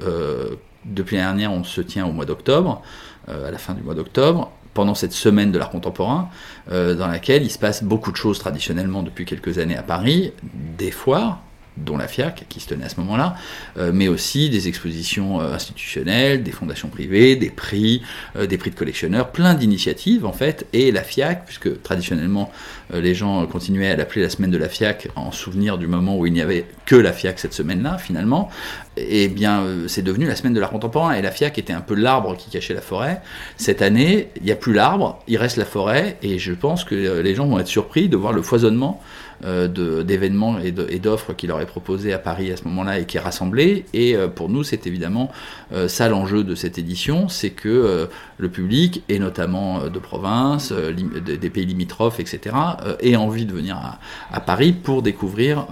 depuis 0.85 1.17
l'année 1.17 1.41
dernière, 1.41 1.51
on 1.51 1.63
se 1.63 1.81
tient 1.81 2.05
au 2.05 2.11
mois 2.11 2.25
d'octobre, 2.25 2.81
euh, 3.29 3.47
à 3.47 3.51
la 3.51 3.57
fin 3.57 3.73
du 3.73 3.81
mois 3.81 3.95
d'octobre, 3.95 4.51
pendant 4.73 4.95
cette 4.95 5.13
semaine 5.13 5.51
de 5.51 5.57
l'art 5.57 5.69
contemporain, 5.69 6.29
euh, 6.71 6.95
dans 6.95 7.07
laquelle 7.07 7.43
il 7.43 7.51
se 7.51 7.59
passe 7.59 7.83
beaucoup 7.83 8.11
de 8.11 8.17
choses 8.17 8.39
traditionnellement 8.39 9.03
depuis 9.03 9.25
quelques 9.25 9.59
années 9.59 9.77
à 9.77 9.83
Paris, 9.83 10.33
des 10.77 10.91
foires, 10.91 11.41
dont 11.77 11.97
la 11.97 12.07
FIAC 12.07 12.45
qui 12.49 12.59
se 12.59 12.67
tenait 12.67 12.85
à 12.85 12.89
ce 12.89 12.99
moment-là, 12.99 13.35
euh, 13.77 13.91
mais 13.93 14.07
aussi 14.07 14.49
des 14.49 14.67
expositions 14.67 15.41
euh, 15.41 15.53
institutionnelles, 15.53 16.43
des 16.43 16.51
fondations 16.51 16.87
privées, 16.87 17.35
des 17.35 17.49
prix, 17.49 18.03
euh, 18.35 18.45
des 18.45 18.57
prix 18.57 18.69
de 18.69 18.75
collectionneurs, 18.75 19.31
plein 19.31 19.53
d'initiatives 19.53 20.25
en 20.25 20.33
fait, 20.33 20.67
et 20.73 20.91
la 20.91 21.03
FIAC, 21.03 21.45
puisque 21.45 21.81
traditionnellement 21.81 22.51
les 22.93 23.15
gens 23.15 23.47
continuaient 23.47 23.89
à 23.89 23.95
l'appeler 23.95 24.21
la 24.21 24.29
semaine 24.29 24.51
de 24.51 24.57
la 24.57 24.69
FIAC 24.69 25.07
en 25.15 25.31
souvenir 25.31 25.79
du 25.79 25.87
moment 25.87 26.17
où 26.17 26.27
il 26.27 26.33
n'y 26.33 26.41
avait 26.41 26.65
que 26.85 26.95
la 26.95 27.11
FIAC 27.11 27.39
cette 27.39 27.53
semaine-là 27.53 27.97
finalement, 27.97 28.51
et 28.97 29.23
eh 29.23 29.27
bien 29.29 29.63
c'est 29.87 30.03
devenu 30.03 30.27
la 30.27 30.35
semaine 30.35 30.53
de 30.53 30.59
l'art 30.59 30.69
contemporain, 30.69 31.13
et 31.13 31.21
la 31.21 31.31
FIAC 31.31 31.57
était 31.57 31.73
un 31.73 31.81
peu 31.81 31.95
l'arbre 31.95 32.37
qui 32.37 32.51
cachait 32.51 32.75
la 32.75 32.81
forêt. 32.81 33.21
Cette 33.57 33.81
année, 33.81 34.29
il 34.35 34.43
n'y 34.43 34.51
a 34.51 34.55
plus 34.55 34.73
l'arbre, 34.73 35.23
il 35.27 35.37
reste 35.37 35.57
la 35.57 35.65
forêt, 35.65 36.17
et 36.21 36.37
je 36.37 36.53
pense 36.53 36.83
que 36.83 37.21
les 37.21 37.35
gens 37.35 37.47
vont 37.47 37.57
être 37.57 37.67
surpris 37.67 38.09
de 38.09 38.17
voir 38.17 38.33
le 38.33 38.43
foisonnement 38.43 39.01
d'événements 39.43 40.59
et 40.59 40.99
d'offres 40.99 41.33
qu'il 41.33 41.51
aurait 41.51 41.65
proposé 41.65 42.13
à 42.13 42.19
Paris 42.19 42.51
à 42.51 42.57
ce 42.57 42.63
moment-là 42.65 42.99
et 42.99 43.05
qui 43.05 43.17
est 43.17 43.19
rassemblé. 43.19 43.85
Et 43.93 44.15
euh, 44.15 44.27
pour 44.27 44.49
nous, 44.49 44.63
c'est 44.63 44.87
évidemment 44.87 45.31
euh, 45.73 45.87
ça 45.87 46.07
l'enjeu 46.07 46.43
de 46.43 46.55
cette 46.55 46.77
édition, 46.77 47.27
c'est 47.27 47.49
que 47.49 48.07
le 48.37 48.49
public, 48.49 49.03
et 49.09 49.19
notamment 49.19 49.87
de 49.87 49.99
province, 49.99 50.71
des 50.71 51.49
pays 51.49 51.65
limitrophes, 51.65 52.19
etc., 52.19 52.55
ait 52.99 53.15
envie 53.15 53.45
de 53.45 53.53
venir 53.53 53.97
à, 54.31 54.39
Paris 54.39 54.73
pour 54.73 55.01
découvrir 55.01 55.67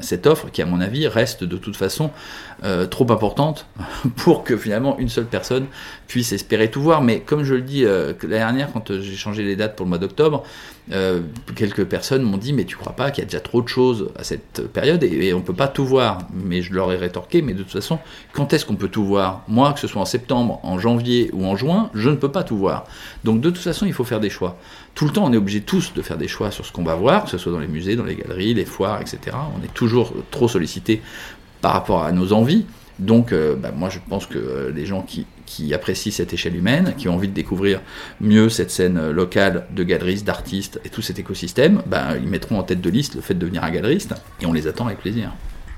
cette 0.00 0.26
offre 0.26 0.50
qui, 0.50 0.62
à 0.62 0.66
mon 0.66 0.80
avis, 0.80 1.06
reste 1.06 1.44
de 1.44 1.56
toute 1.56 1.76
façon 1.76 2.10
euh, 2.64 2.86
trop 2.86 3.10
importante 3.12 3.66
pour 4.16 4.42
que 4.42 4.56
finalement 4.56 4.96
une 4.98 5.10
seule 5.10 5.26
personne 5.26 5.66
puisse 6.06 6.32
espérer 6.32 6.70
tout 6.70 6.80
voir. 6.80 7.02
Mais 7.02 7.20
comme 7.20 7.44
je 7.44 7.54
le 7.54 7.60
dis 7.60 7.84
euh, 7.84 8.14
l'année 8.22 8.38
dernière, 8.38 8.72
quand 8.72 8.90
euh, 8.90 9.00
j'ai 9.02 9.14
changé 9.14 9.42
les 9.42 9.56
dates 9.56 9.76
pour 9.76 9.84
le 9.84 9.90
mois 9.90 9.98
d'octobre, 9.98 10.42
quelques 11.56 11.84
personnes 11.84 12.22
m'ont 12.22 12.36
dit 12.36 12.52
mais 12.52 12.64
tu 12.64 12.76
crois 12.76 12.92
pas 12.92 13.10
qu'il 13.10 13.22
y 13.22 13.26
a 13.26 13.28
déjà 13.28 13.40
trop 13.40 13.60
de 13.60 13.68
choses 13.68 14.10
à 14.16 14.22
cette 14.22 14.68
période 14.72 15.02
et, 15.02 15.32
on 15.34 15.38
on 15.38 15.40
peut 15.42 15.52
pas 15.52 15.68
tout 15.68 15.84
voir. 15.84 16.18
Mais 16.32 16.62
je 16.62 16.72
leur 16.72 16.92
ai 16.92 16.96
rétorqué 16.96 17.42
mais 17.42 17.54
de 17.54 17.62
toute 17.62 17.72
façon 17.72 17.98
quand 18.32 18.52
est-ce 18.52 18.64
qu'on 18.64 18.76
peut 18.76 18.88
tout 18.88 19.04
voir? 19.04 19.42
Moi 19.48 19.72
que 19.72 19.80
ce 19.80 19.86
soit 19.86 20.02
en 20.02 20.06
septembre, 20.06 20.60
en 20.62 20.78
janvier 20.78 21.30
ou 21.32 21.44
en 21.46 21.56
juin, 21.56 21.90
je 21.94 22.10
ne 22.10 22.16
peux 22.16 22.30
pas 22.30 22.42
tout 22.42 22.56
voir. 22.56 22.84
Donc 23.24 23.40
de 23.40 23.50
toute 23.50 23.62
façon 23.62 23.86
il 23.86 23.92
faut 23.92 24.04
faire 24.04 24.20
des 24.20 24.30
choix. 24.30 24.56
Tout 24.94 25.06
le 25.06 25.12
temps 25.12 25.24
on 25.24 25.32
est 25.32 25.36
obligé 25.36 25.60
tous 25.60 25.92
de 25.94 26.02
faire 26.02 26.18
des 26.18 26.28
choix 26.28 26.50
sur 26.50 26.64
ce 26.64 26.72
qu'on 26.72 26.84
va 26.84 26.94
voir, 26.94 27.24
que 27.24 27.30
ce 27.30 27.38
soit 27.38 27.52
dans 27.52 27.60
les 27.60 27.68
musées, 27.68 27.96
dans 27.96 28.04
les 28.04 28.16
galeries, 28.16 28.54
les 28.54 28.64
foires, 28.64 29.00
etc. 29.00 29.36
On 29.58 29.64
est 29.64 29.74
toujours 29.74 30.12
trop 30.30 30.48
sollicité 30.48 31.02
par 31.60 31.72
rapport 31.72 32.04
à 32.04 32.12
nos 32.12 32.32
envies. 32.32 32.64
Donc, 32.98 33.32
euh, 33.32 33.56
bah, 33.56 33.72
moi, 33.74 33.88
je 33.88 33.98
pense 34.08 34.26
que 34.26 34.38
euh, 34.38 34.72
les 34.72 34.86
gens 34.86 35.02
qui, 35.02 35.26
apprécient 35.72 36.12
cette 36.12 36.32
échelle 36.32 36.56
humaine, 36.56 36.94
qui 36.96 37.08
ont 37.08 37.14
envie 37.14 37.28
de 37.28 37.34
découvrir 37.34 37.80
mieux 38.20 38.48
cette 38.48 38.70
scène 38.70 38.98
euh, 38.98 39.12
locale 39.12 39.66
de 39.70 39.82
galeristes, 39.82 40.26
d'artistes 40.26 40.80
et 40.84 40.88
tout 40.88 41.02
cet 41.02 41.18
écosystème, 41.18 41.82
bah, 41.86 42.16
ils 42.20 42.28
mettront 42.28 42.58
en 42.58 42.62
tête 42.62 42.80
de 42.80 42.90
liste 42.90 43.14
le 43.14 43.20
fait 43.20 43.34
de 43.34 43.40
devenir 43.40 43.64
un 43.64 43.70
galeriste, 43.70 44.14
et 44.40 44.46
on 44.46 44.52
les 44.52 44.66
attend 44.66 44.86
avec 44.86 44.98
plaisir. 44.98 45.32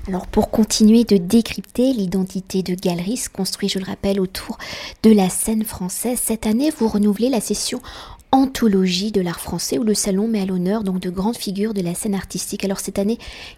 Alors 0.07 0.27
pour 0.27 0.49
continuer 0.49 1.03
de 1.03 1.17
décrypter 1.17 1.93
l'identité 1.93 2.63
de 2.63 2.73
Galeries, 2.73 3.25
construit, 3.31 3.69
je 3.69 3.79
le 3.79 3.85
rappelle, 3.85 4.19
autour 4.19 4.57
de 5.03 5.11
la 5.11 5.29
scène 5.29 5.63
française, 5.63 6.19
cette 6.23 6.47
année 6.47 6.71
vous 6.75 6.87
renouvelez 6.87 7.29
la 7.29 7.41
session 7.41 7.79
anthologie 8.31 9.11
de 9.11 9.21
l'art 9.21 9.39
français 9.39 9.77
où 9.77 9.83
le 9.83 9.93
salon 9.93 10.27
met 10.27 10.41
à 10.41 10.45
l'honneur 10.45 10.83
donc 10.83 10.99
de 10.99 11.09
grandes 11.09 11.37
figures 11.37 11.73
de 11.73 11.81
la 11.81 11.95
scène 11.95 12.15
artistique. 12.15 12.63
Alors 12.63 12.79
cette 12.79 12.99
année, 12.99 13.17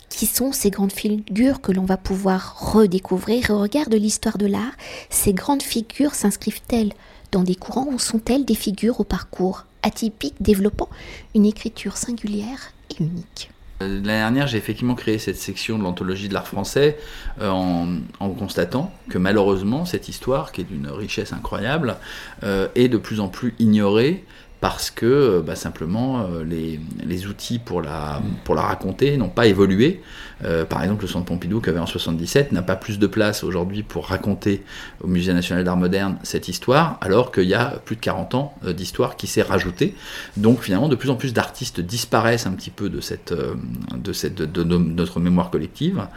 qui 0.10 0.25
sont 0.25 0.51
ces 0.51 0.70
grandes 0.70 0.94
figures 0.94 1.62
que 1.62 1.72
l'on 1.72 1.86
va 1.86 1.98
pouvoir 1.98 2.74
redécouvrir? 2.74 3.50
Au 3.50 3.66
l'histoire 3.96 4.38
de 4.38 4.46
l'art, 4.46 4.74
ces 5.10 5.34
grandes 5.34 5.63
figures 5.63 6.16
s'inscrivent-elles 6.16 6.94
dans 7.32 7.44
des 7.44 7.56
courants 7.56 7.88
ou 7.92 8.00
sont-elles 8.00 8.46
des 8.46 8.56
figures 8.56 9.00
au 9.00 9.04
parcours 9.04 9.66
atypique 9.84 10.36
développant 10.40 10.90
une 11.36 11.46
écriture 11.46 11.98
singulière 11.98 12.74
et 12.92 13.04
unique? 13.04 13.50
Euh, 13.82 13.88
L'année 13.88 14.20
dernière, 14.20 14.48
j'ai 14.48 14.58
effectivement 14.58 14.96
créé 14.96 15.18
cette 15.18 15.38
section 15.38 15.78
de 15.78 15.84
l'anthologie 15.84 16.30
de 16.30 16.34
l'art 16.34 16.48
français 16.48 16.98
euh, 17.42 17.50
en, 17.50 18.30
constatant 18.30 18.94
que 19.10 19.18
malheureusement, 19.18 19.86
cette 19.86 20.10
histoire, 20.10 20.51
qui 20.51 20.62
est 20.62 20.66
d'une 20.66 20.88
richesse 20.88 21.34
incroyable, 21.34 21.98
euh, 22.44 22.68
est 22.75 22.88
de 22.88 22.98
plus 22.98 23.20
en 23.20 23.28
plus 23.28 23.54
ignorée 23.60 24.24
parce 24.62 24.91
que 24.91 25.08
euh, 25.08 25.41
bah, 25.41 25.56
simplement 25.56 26.22
euh, 26.22 26.44
les, 26.44 26.80
les, 27.03 27.25
outils 27.25 27.58
pour 27.58 27.82
la, 27.82 28.22
pour 28.46 28.53
la 28.53 28.62
raconter 28.62 29.18
n'ont 29.18 29.27
pas 29.27 29.48
évolué. 29.48 30.01
Euh, 30.46 30.65
par 30.65 30.84
exemple, 30.84 31.01
le 31.01 31.08
Centre 31.08 31.25
Pompidou, 31.25 31.62
qui 31.62 31.70
avait 31.70 31.80
en 31.80 31.88
77, 31.88 32.51
n'a 32.51 32.62
pas 32.62 32.75
plus 32.75 33.00
de 33.00 33.08
place 33.08 33.44
aujourd'hui 33.44 33.82
pour 33.82 34.06
raconter 34.06 34.63
au 35.03 35.08
Musée 35.08 35.34
national 35.34 35.63
d'art 35.63 35.77
moderne 35.77 36.18
cette 36.22 36.48
histoire, 36.48 37.00
alors 37.01 37.32
qu'il 37.32 37.46
y 37.46 37.56
a 37.56 37.82
plus 37.86 37.96
de 37.96 38.01
40 38.01 38.36
ans 38.36 38.53
d'histoire 38.63 39.18
qui 39.18 39.25
s'est 39.25 39.41
rajoutée. 39.41 39.96
Donc 40.38 40.62
finalement, 40.62 40.89
de 40.89 40.96
plus 40.96 41.10
en 41.10 41.15
plus 41.15 41.34
d'artistes 41.34 41.82
disparaissent 41.82 42.46
un 42.46 42.51
petit 42.51 42.70
peu 42.70 42.89
de, 42.89 43.01
cette, 43.01 43.34
de, 43.34 44.13
cette, 44.13 44.36
de, 44.36 44.63
notre 44.63 45.20
mémoire 45.20 45.50
collective, 45.50 46.08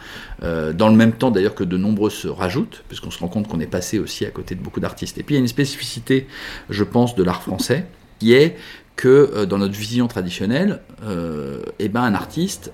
dans 0.41 0.89
le 0.89 0.95
même 0.95 1.13
temps 1.13 1.31
d'ailleurs 1.31 1.55
que 1.55 1.63
de 1.63 1.77
nombreux 1.77 2.09
se 2.09 2.27
rajoutent, 2.27 2.83
puisqu'on 2.87 3.11
se 3.11 3.19
rend 3.19 3.27
compte 3.27 3.47
qu'on 3.47 3.59
est 3.59 3.67
passé 3.67 3.99
aussi 3.99 4.25
à 4.25 4.31
côté 4.31 4.55
de 4.55 4.61
beaucoup 4.61 4.79
d'artistes. 4.79 5.17
Et 5.17 5.23
puis 5.23 5.35
il 5.35 5.37
y 5.37 5.39
a 5.39 5.41
une 5.41 5.47
spécificité, 5.47 6.27
je 6.69 6.83
pense, 6.83 7.15
de 7.15 7.23
l'art 7.23 7.43
français 7.43 7.85
qui 8.25 8.33
est 8.33 8.55
que 8.95 9.07
euh, 9.07 9.45
dans 9.45 9.59
notre 9.59 9.75
vision 9.75 10.07
traditionnelle, 10.07 10.81
euh, 11.05 11.61
eh 11.77 11.89
ben, 11.89 12.01
un 12.01 12.15
artiste 12.15 12.71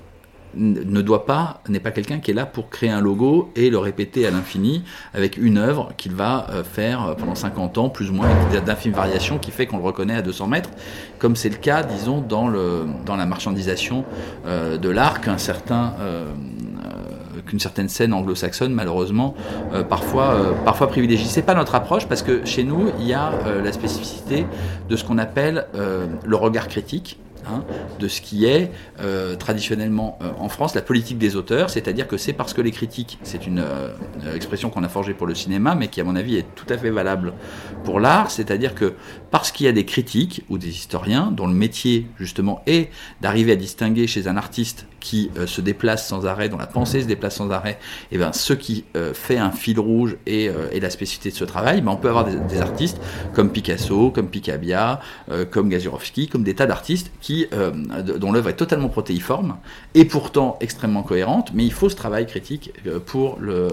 ne 0.53 1.01
doit 1.01 1.25
pas, 1.25 1.61
n'est 1.67 1.79
pas 1.81 1.91
quelqu'un 1.91 2.19
qui 2.19 2.31
est 2.31 2.33
là 2.33 2.45
pour 2.45 2.69
créer 2.69 2.89
un 2.89 3.01
logo 3.01 3.51
et 3.57 3.69
le 3.69 3.77
répéter 3.77 4.25
à 4.27 4.31
l'infini 4.31 4.83
avec 5.13 5.37
une 5.37 5.57
œuvre 5.57 5.91
qu'il 5.97 6.13
va 6.13 6.47
euh, 6.51 6.63
faire 6.63 7.15
pendant 7.17 7.35
50 7.35 7.77
ans, 7.77 7.89
plus 7.89 8.09
ou 8.09 8.13
moins, 8.13 8.29
avec 8.29 8.63
d'infimes 8.63 8.93
variations 8.93 9.39
qui 9.39 9.51
fait 9.51 9.65
qu'on 9.65 9.77
le 9.77 9.83
reconnaît 9.83 10.15
à 10.15 10.21
200 10.21 10.47
mètres, 10.47 10.69
comme 11.19 11.35
c'est 11.35 11.49
le 11.49 11.57
cas, 11.57 11.83
disons, 11.83 12.21
dans, 12.21 12.47
le, 12.47 12.85
dans 13.05 13.17
la 13.17 13.25
marchandisation 13.25 14.05
de 14.45 14.89
l'art 14.89 15.19
qu'un 15.19 15.37
certain 15.37 15.95
qu'une 17.45 17.59
certaine 17.59 17.89
scène 17.89 18.13
anglo-saxonne, 18.13 18.73
malheureusement, 18.73 19.35
euh, 19.73 19.83
parfois, 19.83 20.33
euh, 20.33 20.51
parfois 20.65 20.87
privilégie. 20.87 21.25
C'est 21.25 21.41
pas 21.41 21.55
notre 21.55 21.75
approche 21.75 22.07
parce 22.07 22.21
que 22.21 22.45
chez 22.45 22.63
nous, 22.63 22.89
il 22.99 23.07
y 23.07 23.13
a 23.13 23.31
euh, 23.45 23.61
la 23.61 23.71
spécificité 23.71 24.45
de 24.89 24.95
ce 24.95 25.03
qu'on 25.03 25.17
appelle 25.17 25.65
le 25.73 26.35
regard 26.35 26.67
critique. 26.67 27.17
Hein, 27.49 27.63
de 27.99 28.07
ce 28.07 28.21
qui 28.21 28.45
est 28.45 28.71
traditionnellement 29.39 30.19
en 30.39 30.47
France 30.47 30.75
la 30.75 30.83
politique 30.83 31.17
des 31.17 31.35
auteurs, 31.35 31.71
c'est-à-dire 31.71 32.07
que 32.07 32.15
c'est 32.15 32.33
parce 32.33 32.53
que 32.53 32.61
les 32.61 32.69
critiques, 32.69 33.17
c'est 33.23 33.47
une 33.47 33.65
expression 34.35 34.69
qu'on 34.69 34.83
a 34.83 34.89
forgée 34.89 35.15
pour 35.15 35.25
le 35.25 35.33
cinéma, 35.33 35.73
mais 35.73 35.87
qui 35.87 35.99
à 35.99 36.03
mon 36.03 36.15
avis 36.15 36.35
est 36.35 36.45
tout 36.53 36.71
à 36.71 36.77
fait 36.77 36.91
valable 36.91 37.33
pour 37.83 37.99
l'art, 37.99 38.29
c'est-à-dire 38.29 38.75
que 38.75 38.93
parce 39.31 39.51
qu'il 39.51 39.65
y 39.65 39.69
a 39.69 39.71
des 39.71 39.85
critiques 39.85 40.45
ou 40.49 40.59
des 40.59 40.69
historiens 40.69 41.31
dont 41.31 41.47
le 41.47 41.55
métier 41.55 42.05
justement 42.19 42.61
est 42.67 42.91
d'arriver 43.21 43.53
à 43.53 43.55
distinguer 43.55 44.05
chez 44.05 44.27
un 44.27 44.37
artiste 44.37 44.85
qui 45.01 45.29
se 45.45 45.59
déplace 45.59 46.07
sans 46.07 46.25
arrêt, 46.25 46.47
dont 46.47 46.57
la 46.57 46.67
pensée 46.67 47.01
se 47.01 47.07
déplace 47.07 47.35
sans 47.35 47.49
arrêt, 47.51 47.79
et 48.11 48.15
eh 48.15 48.17
ben 48.17 48.31
ce 48.31 48.53
qui 48.53 48.85
fait 49.13 49.37
un 49.37 49.51
fil 49.51 49.79
rouge 49.79 50.17
et, 50.25 50.49
la 50.79 50.89
spécificité 50.89 51.31
de 51.31 51.35
ce 51.35 51.43
travail, 51.43 51.83
on 51.85 51.95
peut 51.97 52.09
avoir 52.09 52.25
des, 52.25 52.61
artistes 52.61 52.99
comme 53.33 53.51
Picasso, 53.51 54.11
comme 54.11 54.29
Picabia, 54.29 54.99
comme 55.51 55.69
Gazurovski, 55.69 56.27
comme 56.27 56.43
des 56.43 56.55
tas 56.55 56.67
d'artistes 56.67 57.11
qui 57.19 57.47
euh, 57.53 57.71
dont 58.17 58.31
l'œuvre 58.31 58.49
est 58.49 58.55
totalement 58.55 58.89
protéiforme 58.89 59.57
et 59.93 60.05
pourtant 60.05 60.57
extrêmement 60.59 61.03
cohérente, 61.03 61.51
mais 61.53 61.65
il 61.65 61.73
faut 61.73 61.89
ce 61.89 61.95
travail 61.95 62.25
critique 62.25 62.73
euh, 62.87 62.99
pour 62.99 63.37
le, 63.39 63.69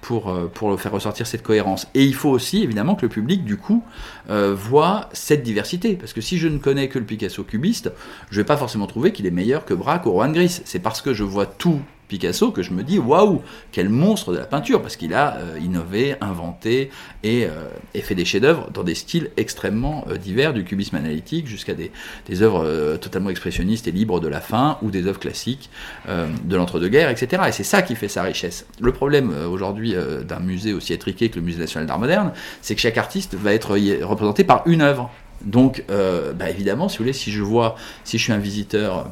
pour, 0.00 0.28
euh, 0.28 0.46
pour 0.52 0.80
faire 0.80 0.92
ressortir 0.92 1.26
cette 1.26 1.42
cohérence. 1.42 1.86
Et 1.94 2.04
il 2.04 2.14
faut 2.14 2.30
aussi 2.30 2.62
évidemment 2.62 2.94
que 2.94 3.02
le 3.02 3.08
public, 3.08 3.44
du 3.44 3.56
coup, 3.56 3.82
voit 4.28 5.08
cette 5.12 5.42
diversité. 5.42 5.94
Parce 5.94 6.12
que 6.12 6.20
si 6.20 6.38
je 6.38 6.46
ne 6.46 6.58
connais 6.58 6.88
que 6.88 6.98
le 6.98 7.04
Picasso 7.04 7.42
cubiste, 7.42 7.90
je 8.30 8.36
ne 8.36 8.42
vais 8.42 8.46
pas 8.46 8.56
forcément 8.56 8.86
trouver 8.86 9.12
qu'il 9.12 9.26
est 9.26 9.32
meilleur 9.32 9.64
que 9.64 9.74
Braque 9.74 10.06
ou 10.06 10.12
Rohan 10.12 10.30
Gris. 10.30 10.60
C'est 10.64 10.78
parce 10.78 11.02
que 11.02 11.12
je 11.14 11.24
vois 11.24 11.46
tout 11.46 11.80
Picasso 12.10 12.50
que 12.50 12.62
je 12.62 12.72
me 12.72 12.82
dis 12.82 12.98
waouh, 12.98 13.40
quel 13.70 13.88
monstre 13.88 14.32
de 14.32 14.38
la 14.38 14.44
peinture, 14.44 14.82
parce 14.82 14.96
qu'il 14.96 15.14
a 15.14 15.36
euh, 15.36 15.58
innové, 15.60 16.16
inventé 16.20 16.90
et, 17.22 17.44
euh, 17.44 17.68
et 17.94 18.00
fait 18.00 18.16
des 18.16 18.24
chefs-d'œuvre 18.24 18.68
dans 18.74 18.82
des 18.82 18.96
styles 18.96 19.30
extrêmement 19.36 20.04
euh, 20.10 20.16
divers, 20.16 20.52
du 20.52 20.64
cubisme 20.64 20.96
analytique 20.96 21.46
jusqu'à 21.46 21.74
des, 21.74 21.92
des 22.26 22.42
œuvres 22.42 22.96
totalement 22.96 23.30
expressionnistes 23.30 23.86
et 23.86 23.92
libres 23.92 24.18
de 24.18 24.26
la 24.26 24.40
fin, 24.40 24.78
ou 24.82 24.90
des 24.90 25.06
œuvres 25.06 25.20
classiques 25.20 25.70
de 26.08 26.56
l'entre-deux-guerres, 26.56 27.10
etc. 27.10 27.42
Et 27.48 27.52
c'est 27.52 27.64
ça 27.64 27.82
qui 27.82 27.94
fait 27.94 28.08
sa 28.08 28.22
richesse. 28.22 28.66
Le 28.80 28.92
problème 28.92 29.32
aujourd'hui 29.48 29.94
d'un 30.26 30.40
musée 30.40 30.72
aussi 30.72 30.92
étriqué 30.92 31.28
que 31.28 31.36
le 31.36 31.42
Musée 31.42 31.60
national 31.60 31.86
d'art 31.86 31.98
moderne, 31.98 32.32
c'est 32.62 32.74
que 32.74 32.80
chaque 32.80 32.98
artiste 32.98 33.34
va 33.34 33.54
être 33.54 33.76
représenté 34.04 34.42
par 34.42 34.62
une 34.66 34.82
œuvre. 34.82 35.10
Donc, 35.42 35.84
bah, 35.88 36.50
évidemment, 36.50 36.88
si 36.88 36.98
vous 36.98 37.04
voulez, 37.04 37.12
si 37.12 37.30
je 37.30 37.42
vois, 37.42 37.76
si 38.04 38.18
je 38.18 38.24
suis 38.24 38.32
un 38.32 38.38
visiteur 38.38 39.10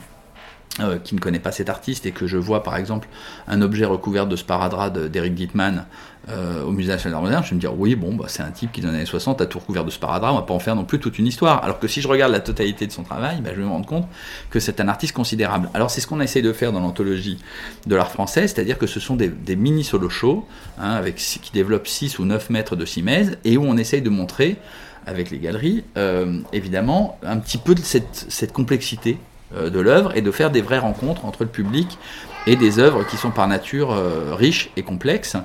euh, 0.80 0.98
qui 0.98 1.14
ne 1.14 1.20
connaît 1.20 1.40
pas 1.40 1.50
cet 1.50 1.68
artiste 1.68 2.06
et 2.06 2.12
que 2.12 2.26
je 2.26 2.36
vois 2.36 2.62
par 2.62 2.76
exemple 2.76 3.08
un 3.48 3.62
objet 3.62 3.84
recouvert 3.84 4.26
de 4.26 4.36
sparadrap 4.36 4.96
d'Eric 4.96 5.34
Dittmann 5.34 5.86
euh, 6.28 6.62
au 6.62 6.70
Musée 6.70 6.92
national 6.92 7.14
d'art 7.14 7.22
moderne, 7.22 7.42
je 7.42 7.50
vais 7.50 7.56
me 7.56 7.60
dire 7.60 7.76
oui, 7.76 7.96
bon, 7.96 8.14
bah, 8.14 8.26
c'est 8.28 8.42
un 8.42 8.50
type 8.50 8.70
qui 8.70 8.80
dans 8.80 8.90
les 8.90 8.96
années 8.96 9.04
60 9.04 9.40
a 9.40 9.46
tout 9.46 9.58
recouvert 9.58 9.84
de 9.84 9.90
sparadrap, 9.90 10.32
on 10.32 10.36
va 10.36 10.42
pas 10.42 10.54
en 10.54 10.58
faire 10.58 10.76
non 10.76 10.84
plus 10.84 11.00
toute 11.00 11.18
une 11.18 11.26
histoire. 11.26 11.64
Alors 11.64 11.80
que 11.80 11.88
si 11.88 12.00
je 12.00 12.06
regarde 12.06 12.30
la 12.30 12.40
totalité 12.40 12.86
de 12.86 12.92
son 12.92 13.02
travail, 13.02 13.40
bah, 13.40 13.50
je 13.52 13.60
vais 13.60 13.66
me 13.66 13.70
rendre 13.70 13.86
compte 13.86 14.06
que 14.50 14.60
c'est 14.60 14.80
un 14.80 14.88
artiste 14.88 15.14
considérable. 15.14 15.68
Alors 15.74 15.90
c'est 15.90 16.00
ce 16.00 16.06
qu'on 16.06 16.20
essaie 16.20 16.42
de 16.42 16.52
faire 16.52 16.72
dans 16.72 16.80
l'anthologie 16.80 17.38
de 17.86 17.96
l'art 17.96 18.12
français, 18.12 18.42
c'est-à-dire 18.46 18.78
que 18.78 18.86
ce 18.86 19.00
sont 19.00 19.16
des, 19.16 19.56
mini 19.56 19.82
solo 19.82 20.08
shows 20.08 20.46
hein, 20.78 20.92
avec, 20.92 21.16
qui 21.16 21.50
développent 21.52 21.88
6 21.88 22.20
ou 22.20 22.24
9 22.24 22.50
mètres 22.50 22.76
de 22.76 22.84
simèse 22.84 23.38
et 23.44 23.56
où 23.56 23.64
on 23.64 23.76
essaye 23.76 24.02
de 24.02 24.10
montrer 24.10 24.58
avec 25.08 25.30
les 25.30 25.38
galeries, 25.38 25.84
euh, 25.96 26.40
évidemment, 26.52 27.18
un 27.22 27.38
petit 27.38 27.58
peu 27.58 27.74
de 27.74 27.80
cette, 27.80 28.52
complexité 28.52 29.18
de 29.54 29.80
l'œuvre 29.80 30.16
et 30.16 30.20
de 30.20 30.30
faire 30.30 30.50
des 30.50 30.60
vraies 30.60 30.78
rencontres 30.78 31.24
entre 31.24 31.44
le 31.44 31.48
public 31.48 31.98
et 32.48 32.56
des 32.56 32.78
œuvres 32.78 33.04
qui 33.04 33.18
sont 33.18 33.30
par 33.30 33.46
nature 33.46 33.92
euh, 33.92 34.34
riches 34.34 34.70
et 34.76 34.82
complexes. 34.82 35.36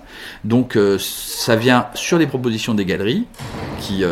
Donc 0.46 0.78
euh, 0.78 0.98
ça 1.00 1.58
vient 1.58 1.88
sur 1.96 2.18
les 2.18 2.28
propositions 2.28 2.74
des 2.74 2.86
galeries 2.86 3.28
qui, 3.80 4.04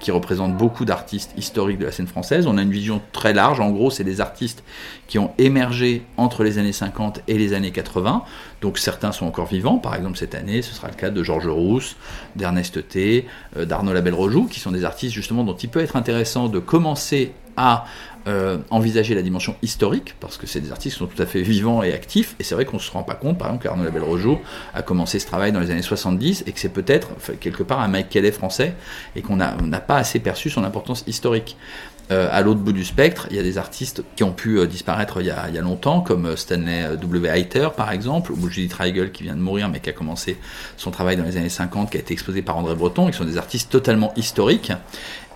qui 0.00 0.10
représentent 0.10 0.56
beaucoup 0.56 0.86
d'artistes 0.86 1.32
historiques 1.36 1.78
de 1.78 1.84
la 1.84 1.92
scène 1.92 2.06
française. 2.06 2.46
On 2.46 2.56
a 2.56 2.62
une 2.62 2.70
vision 2.70 3.02
très 3.12 3.34
large, 3.34 3.60
en 3.60 3.70
gros 3.70 3.90
c'est 3.90 4.04
des 4.04 4.22
artistes 4.22 4.64
qui 5.06 5.18
ont 5.18 5.32
émergé 5.36 6.06
entre 6.16 6.44
les 6.44 6.56
années 6.56 6.72
50 6.72 7.20
et 7.28 7.36
les 7.36 7.52
années 7.52 7.72
80. 7.72 8.22
Donc 8.62 8.78
certains 8.78 9.12
sont 9.12 9.26
encore 9.26 9.48
vivants, 9.48 9.76
par 9.76 9.94
exemple 9.94 10.16
cette 10.16 10.34
année 10.34 10.62
ce 10.62 10.72
sera 10.72 10.88
le 10.88 10.94
cas 10.94 11.10
de 11.10 11.22
Georges 11.22 11.48
Rousse, 11.48 11.96
d'Ernest 12.36 12.88
T, 12.88 13.26
d'Arnaud 13.54 13.92
Labelle-Rojoux, 13.92 14.46
qui 14.46 14.60
sont 14.60 14.72
des 14.72 14.86
artistes 14.86 15.12
justement 15.12 15.44
dont 15.44 15.56
il 15.56 15.68
peut 15.68 15.80
être 15.80 15.96
intéressant 15.96 16.48
de 16.48 16.58
commencer 16.58 17.34
à 17.56 17.86
euh, 18.28 18.58
envisager 18.70 19.16
la 19.16 19.22
dimension 19.22 19.56
historique, 19.62 20.14
parce 20.20 20.36
que 20.36 20.46
c'est 20.46 20.60
des 20.60 20.70
artistes 20.70 20.94
qui 20.94 20.98
sont 21.00 21.08
tout 21.08 21.20
à 21.20 21.26
fait 21.26 21.42
vivants 21.42 21.82
et 21.82 21.92
actifs, 21.92 22.36
et 22.38 22.44
c'est 22.44 22.54
vrai 22.54 22.64
qu'on 22.64 22.76
ne 22.76 22.82
se 22.82 22.90
rend 22.92 23.02
pas 23.02 23.14
compte, 23.14 23.36
par 23.36 23.48
exemple, 23.48 23.64
qu'Arnaud 23.64 23.82
Labelle-Rojo 23.82 24.40
a 24.74 24.82
commencé 24.82 25.18
ce 25.18 25.26
travail 25.26 25.50
dans 25.50 25.58
les 25.58 25.72
années 25.72 25.82
70, 25.82 26.44
et 26.46 26.52
que 26.52 26.60
c'est 26.60 26.68
peut-être 26.68 27.08
quelque 27.40 27.64
part 27.64 27.80
un 27.80 27.88
Mike 27.88 28.10
Kelly 28.10 28.30
français, 28.30 28.74
et 29.16 29.22
qu'on 29.22 29.36
n'a 29.36 29.80
pas 29.80 29.96
assez 29.96 30.20
perçu 30.20 30.50
son 30.50 30.62
importance 30.62 31.02
historique. 31.08 31.56
Euh, 32.10 32.28
à 32.30 32.42
l'autre 32.42 32.60
bout 32.60 32.72
du 32.72 32.84
spectre, 32.84 33.26
il 33.30 33.36
y 33.36 33.38
a 33.38 33.42
des 33.42 33.58
artistes 33.58 34.02
qui 34.16 34.24
ont 34.24 34.32
pu 34.32 34.58
euh, 34.58 34.66
disparaître 34.66 35.20
il 35.20 35.26
y, 35.26 35.30
a, 35.30 35.48
longtemps, 35.62 36.00
comme 36.00 36.36
Stanley 36.36 36.96
W. 37.00 37.28
Heiter 37.28 37.68
par 37.76 37.90
exemple, 37.92 38.32
ou 38.32 38.48
Judith 38.48 38.74
Reigel 38.74 39.12
qui 39.12 39.22
vient 39.22 39.36
de 39.36 39.40
mourir 39.40 39.68
mais 39.68 39.80
qui 39.80 39.88
a 39.88 39.92
commencé 39.92 40.36
son 40.76 40.90
travail 40.90 41.16
dans 41.16 41.24
les 41.24 41.36
années 41.36 41.48
50, 41.48 41.90
qui 41.90 41.96
a 41.96 42.00
été 42.00 42.12
exposé 42.12 42.42
par 42.42 42.56
André 42.58 42.74
Breton, 42.74 43.06
qui 43.06 43.16
sont 43.16 43.24
des 43.24 43.38
artistes 43.38 43.70
totalement 43.70 44.12
historiques 44.16 44.72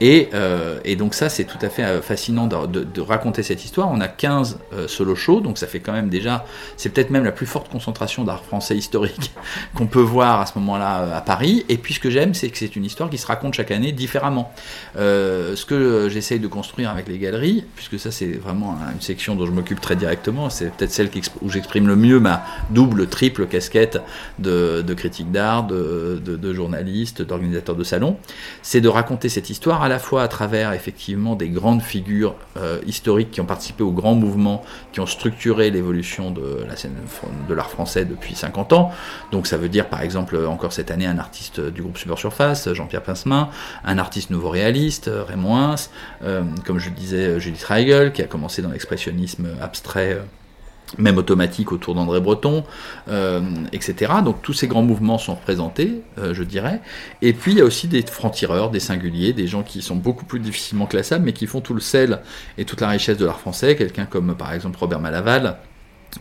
et, 0.00 0.28
euh, 0.34 0.78
et, 0.84 0.96
donc 0.96 1.14
ça, 1.14 1.28
c'est 1.28 1.44
tout 1.44 1.58
à 1.62 1.68
fait 1.68 1.84
euh, 1.84 2.02
fascinant 2.02 2.46
de, 2.46 3.00
raconter 3.00 3.42
cette 3.42 3.64
histoire. 3.64 3.90
On 3.90 4.00
a 4.00 4.08
15 4.08 4.58
euh, 4.72 4.88
solo 4.88 5.14
shows, 5.14 5.40
donc 5.40 5.58
ça 5.58 5.66
fait 5.66 5.80
quand 5.80 5.92
même 5.92 6.08
déjà, 6.08 6.44
c'est 6.76 6.90
peut-être 6.90 7.10
même 7.10 7.24
la 7.24 7.32
plus 7.32 7.46
forte 7.46 7.70
concentration 7.70 8.24
d'art 8.24 8.44
français 8.44 8.76
historique 8.76 9.32
qu'on 9.74 9.86
peut 9.86 10.00
voir 10.00 10.40
à 10.40 10.46
ce 10.46 10.58
moment-là 10.58 11.16
à 11.16 11.20
Paris. 11.20 11.64
Et 11.68 11.78
puis 11.78 11.94
ce 11.94 12.00
que 12.00 12.10
j'aime, 12.10 12.34
c'est 12.34 12.48
que 12.48 12.58
c'est 12.58 12.76
une 12.76 12.84
histoire 12.84 13.08
qui 13.08 13.18
se 13.18 13.26
raconte 13.26 13.54
chaque 13.54 13.70
année 13.70 13.92
différemment. 13.92 14.52
Ce 14.96 15.64
que 15.64 16.08
j'essaye 16.10 16.40
de 16.40 16.48
construire 16.48 16.90
avec 16.90 17.08
les 17.08 17.18
galeries, 17.18 17.64
puisque 17.74 17.98
ça 17.98 18.10
c'est 18.10 18.32
vraiment 18.32 18.76
une 18.92 19.00
section 19.00 19.34
dont 19.36 19.46
je 19.46 19.52
m'occupe 19.52 19.80
très 19.80 19.96
directement, 19.96 20.50
c'est 20.50 20.70
peut-être 20.72 20.90
celle 20.92 21.10
où 21.42 21.48
j'exprime 21.48 21.86
le 21.86 21.96
mieux 21.96 22.20
ma 22.20 22.44
double, 22.70 23.06
triple 23.06 23.46
casquette 23.46 23.98
de, 24.38 24.82
critique 24.96 25.30
d'art, 25.30 25.64
de 25.64 26.52
journaliste, 26.52 27.22
d'organisateur 27.22 27.76
de 27.76 27.84
salon, 27.84 28.16
c'est 28.62 28.80
de 28.80 28.88
raconter 28.88 29.28
cette 29.28 29.50
histoire 29.50 29.82
à 29.86 29.88
la 29.88 29.98
fois 30.00 30.22
à 30.24 30.28
travers 30.28 30.72
effectivement 30.72 31.36
des 31.36 31.48
grandes 31.48 31.80
figures 31.80 32.34
euh, 32.56 32.80
historiques 32.86 33.30
qui 33.30 33.40
ont 33.40 33.46
participé 33.46 33.84
aux 33.84 33.92
grands 33.92 34.16
mouvements 34.16 34.64
qui 34.92 34.98
ont 34.98 35.06
structuré 35.06 35.70
l'évolution 35.70 36.32
de 36.32 36.64
la 36.68 36.76
scène 36.76 36.96
de 37.48 37.54
l'art 37.54 37.70
français 37.70 38.04
depuis 38.04 38.34
50 38.34 38.72
ans. 38.72 38.90
Donc 39.30 39.46
ça 39.46 39.56
veut 39.56 39.68
dire 39.68 39.88
par 39.88 40.02
exemple 40.02 40.36
encore 40.44 40.72
cette 40.72 40.90
année 40.90 41.06
un 41.06 41.18
artiste 41.18 41.60
du 41.60 41.82
groupe 41.82 41.98
Super 41.98 42.18
Surface, 42.18 42.72
Jean-Pierre 42.72 43.02
Pincemin, 43.02 43.48
un 43.84 43.98
artiste 43.98 44.30
nouveau 44.30 44.50
réaliste, 44.50 45.08
Raymond 45.28 45.56
Hins, 45.56 45.88
euh, 46.24 46.42
comme 46.64 46.80
je 46.80 46.88
le 46.88 46.94
disais 46.96 47.38
Judith 47.38 47.62
Reigel 47.62 48.12
qui 48.12 48.22
a 48.22 48.26
commencé 48.26 48.62
dans 48.62 48.70
l'expressionnisme 48.70 49.46
abstrait 49.62 50.14
euh, 50.14 50.22
même 50.98 51.18
automatique 51.18 51.72
autour 51.72 51.94
d'André 51.94 52.20
Breton, 52.20 52.64
euh, 53.08 53.40
etc. 53.72 54.12
Donc 54.24 54.42
tous 54.42 54.52
ces 54.52 54.68
grands 54.68 54.82
mouvements 54.82 55.18
sont 55.18 55.34
représentés, 55.34 56.02
euh, 56.18 56.34
je 56.34 56.42
dirais. 56.42 56.80
Et 57.22 57.32
puis 57.32 57.52
il 57.52 57.58
y 57.58 57.60
a 57.60 57.64
aussi 57.64 57.88
des 57.88 58.02
francs-tireurs, 58.02 58.70
des 58.70 58.80
singuliers, 58.80 59.32
des 59.32 59.46
gens 59.46 59.62
qui 59.62 59.82
sont 59.82 59.96
beaucoup 59.96 60.24
plus 60.24 60.40
difficilement 60.40 60.86
classables, 60.86 61.24
mais 61.24 61.32
qui 61.32 61.46
font 61.46 61.60
tout 61.60 61.74
le 61.74 61.80
sel 61.80 62.20
et 62.58 62.64
toute 62.64 62.80
la 62.80 62.88
richesse 62.88 63.18
de 63.18 63.26
l'art 63.26 63.40
français. 63.40 63.76
Quelqu'un 63.76 64.06
comme 64.06 64.34
par 64.34 64.52
exemple 64.52 64.78
Robert 64.78 65.00
Malaval, 65.00 65.58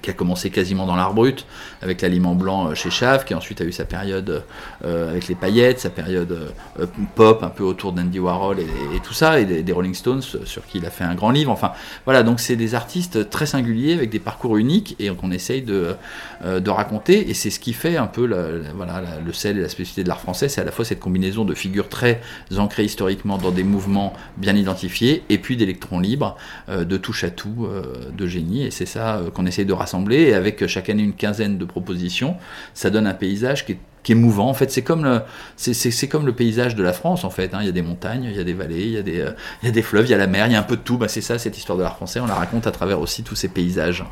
qui 0.01 0.09
a 0.09 0.13
commencé 0.13 0.49
quasiment 0.49 0.85
dans 0.85 0.95
l'art 0.95 1.13
brut, 1.13 1.45
avec 1.81 2.01
l'aliment 2.01 2.35
blanc 2.35 2.67
euh, 2.67 2.75
chez 2.75 2.89
Chave, 2.89 3.25
qui 3.25 3.33
ensuite 3.33 3.61
a 3.61 3.63
eu 3.63 3.71
sa 3.71 3.85
période 3.85 4.43
euh, 4.83 5.09
avec 5.09 5.27
les 5.27 5.35
paillettes, 5.35 5.79
sa 5.79 5.89
période 5.89 6.51
euh, 6.79 6.85
pop 7.15 7.43
un 7.43 7.49
peu 7.49 7.63
autour 7.63 7.93
d'Andy 7.93 8.19
Warhol 8.19 8.59
et, 8.59 8.99
tout 9.03 9.13
ça, 9.13 9.39
et 9.39 9.45
des, 9.45 9.71
Rolling 9.71 9.93
Stones 9.93 10.21
sur 10.21 10.65
qui 10.65 10.77
il 10.77 10.85
a 10.85 10.89
fait 10.89 11.03
un 11.03 11.15
grand 11.15 11.31
livre. 11.31 11.51
Enfin, 11.51 11.71
voilà, 12.05 12.23
donc 12.23 12.39
c'est 12.39 12.55
des 12.55 12.75
artistes 12.75 13.29
très 13.29 13.45
singuliers 13.45 13.93
avec 13.93 14.09
des 14.09 14.19
parcours 14.19 14.57
uniques 14.57 14.95
et 14.99 15.09
qu'on 15.09 15.31
essaye 15.31 15.61
de, 15.61 15.95
raconter, 16.67 17.29
et 17.29 17.33
c'est 17.33 17.49
ce 17.49 17.59
qui 17.59 17.73
fait 17.73 17.95
un 17.97 18.07
peu 18.07 18.25
le 18.25 19.33
sel 19.33 19.57
et 19.57 19.61
la 19.61 19.69
spécificité 19.69 20.03
de 20.03 20.09
l'art 20.09 20.19
français, 20.19 20.49
c'est 20.49 20.61
à 20.61 20.63
la 20.63 20.71
fois 20.71 20.83
cette 20.83 20.99
combinaison 20.99 21.45
de 21.45 21.53
figures 21.53 21.89
très 21.89 22.21
ancrées 22.57 22.83
historiquement 22.83 23.37
dans 23.37 23.51
des 23.51 23.63
mouvements 23.63 24.13
bien 24.37 24.55
identifiés, 24.55 25.23
et 25.29 25.37
puis 25.37 25.57
d'électrons 25.57 25.99
libres, 25.99 26.35
de 26.69 26.97
touche 26.97 27.23
à 27.23 27.29
tout, 27.29 27.67
de 28.11 28.27
génie, 28.27 28.63
et 28.63 28.71
c'est 28.71 28.85
ça 28.85 29.21
qu'on 29.33 29.45
essaye 29.45 29.65
de 29.65 29.73
raconter 29.73 29.84
et 30.11 30.33
avec 30.33 30.65
chaque 30.67 30.89
année 30.89 31.03
une 31.03 31.13
quinzaine 31.13 31.57
de 31.57 31.65
propositions, 31.65 32.35
ça 32.73 32.89
donne 32.89 33.07
un 33.07 33.13
paysage 33.13 33.65
qui 33.65 33.73
est 33.73 33.79
qui 34.05 34.11
est 34.11 34.15
mouvant. 34.15 34.47
En 34.47 34.53
fait, 34.53 34.69
c'est 34.69 34.83
comme 34.83 35.03
le, 35.03 35.21
c'est, 35.57 36.07
comme 36.07 36.27
le 36.27 36.31
paysage 36.31 36.75
de 36.75 36.83
la 36.83 36.93
France. 36.93 37.23
En 37.23 37.31
fait, 37.31 37.55
hein. 37.55 37.57
il 37.61 37.65
y 37.65 37.69
a 37.69 37.71
des 37.71 37.81
montagnes, 37.81 38.25
il 38.25 38.37
y 38.37 38.39
a 38.39 38.43
des 38.43 38.53
vallées, 38.53 38.83
il 38.83 38.91
y 38.91 38.97
a 38.97 39.01
des, 39.01 39.19
euh, 39.19 39.31
il 39.63 39.65
y 39.65 39.69
a 39.69 39.71
des 39.71 39.81
fleuves, 39.81 40.05
il 40.05 40.11
y 40.11 40.13
a 40.13 40.17
la 40.17 40.27
mer, 40.27 40.45
il 40.45 40.53
y 40.53 40.55
a 40.55 40.59
un 40.59 40.63
peu 40.63 40.77
de 40.77 40.81
tout. 40.81 40.99
Bah, 40.99 41.07
c'est 41.07 41.21
ça, 41.21 41.39
cette 41.39 41.57
histoire 41.57 41.75
de 41.75 41.83
l'art 41.83 41.95
français. 41.95 42.19
On 42.19 42.27
la 42.27 42.35
raconte 42.35 42.67
à 42.67 42.71
travers 42.71 43.01
aussi 43.01 43.23
tous 43.23 43.33
ces 43.33 43.47
paysages. 43.47 44.05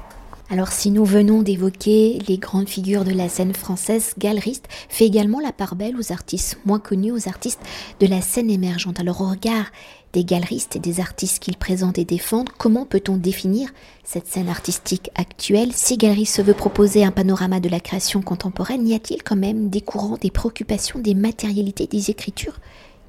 Alors 0.54 0.72
si 0.72 0.92
nous 0.92 1.04
venons 1.04 1.42
d'évoquer 1.42 2.20
les 2.28 2.38
grandes 2.38 2.70
figures 2.70 3.06
de 3.06 3.12
la 3.12 3.28
scène 3.28 3.56
française, 3.56 4.14
Galeriste 4.20 4.68
fait 4.88 5.08
également 5.08 5.40
la 5.40 5.52
part 5.52 5.76
belle 5.76 5.98
aux 5.98 6.12
artistes 6.12 6.60
moins 6.64 6.78
connus, 6.78 7.12
aux 7.12 7.28
artistes 7.28 7.62
de 8.00 8.06
la 8.06 8.22
scène 8.22 8.52
émergente. 8.52 9.00
Alors 9.00 9.22
au 9.22 9.32
regard 9.32 9.72
des 10.14 10.24
galeristes 10.24 10.76
et 10.76 10.80
des 10.80 11.00
artistes 11.00 11.40
qu'ils 11.40 11.58
présentent 11.58 11.98
et 11.98 12.06
défendent, 12.06 12.52
comment 12.56 12.86
peut-on 12.86 13.18
définir 13.18 13.72
cette 14.04 14.28
scène 14.28 14.48
artistique 14.48 15.10
actuelle? 15.16 15.74
Si 15.74 15.98
Galerie 15.98 16.28
se 16.28 16.44
veut 16.44 16.54
proposer 16.54 17.04
un 17.04 17.10
panorama 17.10 17.60
de 17.60 17.70
la 17.70 17.80
création 17.80 18.22
contemporaine, 18.22 18.88
y 18.88 18.94
a-t-il 18.94 19.24
quand 19.24 19.36
même 19.36 19.70
des 19.70 19.82
courants, 19.82 20.18
des 20.22 20.30
préoccupations, 20.30 21.00
des 21.00 21.16
matérialités, 21.16 21.88
des 21.88 22.12
écritures? 22.12 22.60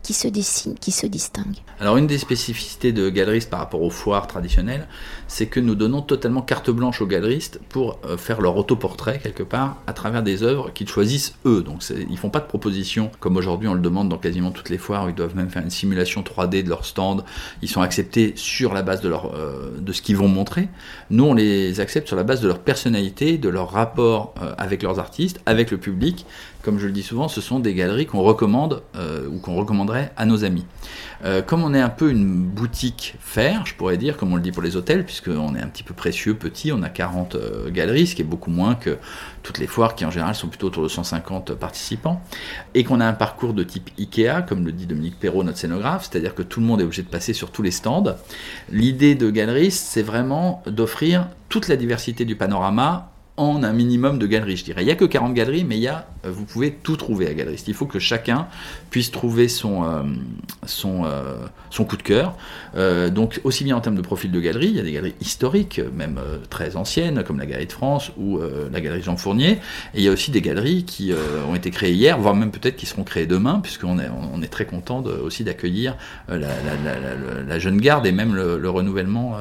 Qui 0.04 0.12
se 0.12 0.28
dessinent, 0.28 0.76
qui 0.78 0.92
se 0.92 1.06
distinguent 1.06 1.62
Alors 1.80 1.96
une 1.96 2.06
des 2.06 2.18
spécificités 2.18 2.92
de 2.92 3.08
galeristes 3.08 3.50
par 3.50 3.58
rapport 3.58 3.82
aux 3.82 3.90
foires 3.90 4.26
traditionnelles, 4.26 4.86
c'est 5.26 5.46
que 5.46 5.58
nous 5.58 5.74
donnons 5.74 6.02
totalement 6.02 6.42
carte 6.42 6.70
blanche 6.70 7.00
aux 7.00 7.06
galeristes 7.06 7.58
pour 7.70 7.98
euh, 8.04 8.16
faire 8.18 8.42
leur 8.42 8.56
autoportrait 8.56 9.18
quelque 9.18 9.42
part 9.42 9.78
à 9.86 9.94
travers 9.94 10.22
des 10.22 10.42
œuvres 10.42 10.70
qu'ils 10.72 10.88
choisissent 10.88 11.34
eux. 11.46 11.62
Donc 11.62 11.82
ils 11.90 12.18
font 12.18 12.28
pas 12.28 12.40
de 12.40 12.46
propositions 12.46 13.10
comme 13.18 13.36
aujourd'hui 13.36 13.66
on 13.66 13.74
le 13.74 13.80
demande 13.80 14.10
dans 14.10 14.18
quasiment 14.18 14.50
toutes 14.50 14.68
les 14.68 14.78
foires 14.78 15.08
ils 15.08 15.14
doivent 15.14 15.34
même 15.34 15.48
faire 15.48 15.62
une 15.62 15.70
simulation 15.70 16.22
3D 16.22 16.62
de 16.62 16.68
leur 16.68 16.84
stand. 16.84 17.24
Ils 17.62 17.68
sont 17.68 17.80
acceptés 17.80 18.34
sur 18.36 18.74
la 18.74 18.82
base 18.82 19.00
de, 19.00 19.08
leur, 19.08 19.34
euh, 19.34 19.74
de 19.80 19.92
ce 19.92 20.02
qu'ils 20.02 20.18
vont 20.18 20.28
montrer. 20.28 20.68
Nous 21.08 21.24
on 21.24 21.32
les 21.32 21.80
accepte 21.80 22.08
sur 22.08 22.16
la 22.16 22.24
base 22.24 22.42
de 22.42 22.48
leur 22.48 22.58
personnalité, 22.58 23.38
de 23.38 23.48
leur 23.48 23.70
rapport 23.70 24.34
euh, 24.42 24.54
avec 24.58 24.82
leurs 24.82 24.98
artistes, 24.98 25.40
avec 25.46 25.70
le 25.70 25.78
public 25.78 26.26
comme 26.64 26.78
je 26.78 26.86
le 26.86 26.92
dis 26.92 27.02
souvent, 27.02 27.28
ce 27.28 27.42
sont 27.42 27.60
des 27.60 27.74
galeries 27.74 28.06
qu'on 28.06 28.22
recommande 28.22 28.82
euh, 28.96 29.28
ou 29.28 29.38
qu'on 29.38 29.54
recommanderait 29.54 30.12
à 30.16 30.24
nos 30.24 30.44
amis. 30.44 30.64
Euh, 31.24 31.42
comme 31.42 31.62
on 31.62 31.74
est 31.74 31.80
un 31.80 31.90
peu 31.90 32.10
une 32.10 32.42
boutique 32.42 33.16
faire, 33.20 33.66
je 33.66 33.74
pourrais 33.74 33.98
dire, 33.98 34.16
comme 34.16 34.32
on 34.32 34.36
le 34.36 34.42
dit 34.42 34.50
pour 34.50 34.62
les 34.62 34.74
hôtels, 34.74 35.04
puisqu'on 35.04 35.54
est 35.54 35.60
un 35.60 35.66
petit 35.66 35.82
peu 35.82 35.92
précieux, 35.92 36.34
petit, 36.34 36.72
on 36.72 36.82
a 36.82 36.88
40 36.88 37.34
euh, 37.34 37.70
galeries, 37.70 38.06
ce 38.06 38.14
qui 38.14 38.22
est 38.22 38.26
beaucoup 38.26 38.50
moins 38.50 38.74
que 38.74 38.96
toutes 39.42 39.58
les 39.58 39.66
foires 39.66 39.94
qui 39.94 40.06
en 40.06 40.10
général 40.10 40.34
sont 40.34 40.48
plutôt 40.48 40.68
autour 40.68 40.82
de 40.82 40.88
150 40.88 41.54
participants, 41.54 42.22
et 42.72 42.82
qu'on 42.82 43.00
a 43.00 43.06
un 43.06 43.12
parcours 43.12 43.52
de 43.52 43.62
type 43.62 43.90
IKEA, 43.98 44.42
comme 44.48 44.64
le 44.64 44.72
dit 44.72 44.86
Dominique 44.86 45.20
Perrault, 45.20 45.44
notre 45.44 45.58
scénographe, 45.58 46.08
c'est-à-dire 46.10 46.34
que 46.34 46.42
tout 46.42 46.60
le 46.60 46.66
monde 46.66 46.80
est 46.80 46.84
obligé 46.84 47.02
de 47.02 47.08
passer 47.08 47.34
sur 47.34 47.50
tous 47.50 47.62
les 47.62 47.70
stands. 47.70 48.16
L'idée 48.70 49.14
de 49.14 49.30
galeriste, 49.30 49.86
c'est 49.86 50.02
vraiment 50.02 50.62
d'offrir 50.66 51.28
toute 51.50 51.68
la 51.68 51.76
diversité 51.76 52.24
du 52.24 52.36
panorama 52.36 53.13
en 53.36 53.64
un 53.64 53.72
minimum 53.72 54.18
de 54.18 54.26
galeries, 54.26 54.56
je 54.56 54.64
dirais. 54.64 54.82
Il 54.82 54.86
n'y 54.86 54.92
a 54.92 54.96
que 54.96 55.04
40 55.04 55.34
galeries, 55.34 55.64
mais 55.64 55.76
y 55.76 55.88
a, 55.88 56.06
euh, 56.24 56.30
vous 56.30 56.44
pouvez 56.44 56.70
tout 56.70 56.96
trouver 56.96 57.26
à 57.26 57.34
galeriste. 57.34 57.66
Il 57.66 57.74
faut 57.74 57.86
que 57.86 57.98
chacun 57.98 58.46
puisse 58.90 59.10
trouver 59.10 59.48
son, 59.48 59.84
euh, 59.84 60.02
euh, 60.84 61.84
coup 61.84 61.96
de 61.96 62.02
cœur. 62.02 62.36
Donc, 63.12 63.40
aussi 63.42 63.64
bien 63.64 63.76
en 63.76 63.80
termes 63.80 63.96
de 63.96 64.02
profil 64.02 64.30
de 64.30 64.40
galerie, 64.40 64.68
il 64.68 64.76
y 64.76 64.80
a 64.80 64.82
des 64.82 64.92
galeries 64.92 65.14
historiques, 65.20 65.80
même 65.94 66.20
très 66.48 66.76
anciennes, 66.76 67.24
comme 67.24 67.38
la 67.38 67.46
Galerie 67.46 67.66
de 67.66 67.72
France 67.72 68.12
ou 68.16 68.38
la 68.72 68.80
Galerie 68.80 69.02
Jean 69.02 69.16
Fournier. 69.16 69.58
Et 69.94 69.98
il 69.98 70.02
y 70.02 70.08
a 70.08 70.12
aussi 70.12 70.30
des 70.30 70.40
galeries 70.40 70.84
qui 70.84 71.12
ont 71.48 71.54
été 71.54 71.70
créées 71.70 71.92
hier, 71.92 72.18
voire 72.18 72.34
même 72.34 72.50
peut-être 72.50 72.76
qui 72.76 72.86
seront 72.86 73.04
créées 73.04 73.26
demain, 73.26 73.60
puisqu'on 73.60 73.98
est, 73.98 74.48
très 74.48 74.64
content 74.64 75.02
aussi 75.02 75.44
d'accueillir 75.44 75.96
la, 76.28 77.58
jeune 77.58 77.80
garde 77.80 78.06
et 78.06 78.12
même 78.12 78.34
le, 78.34 78.58
le 78.58 78.70
renouvellement 78.70 79.36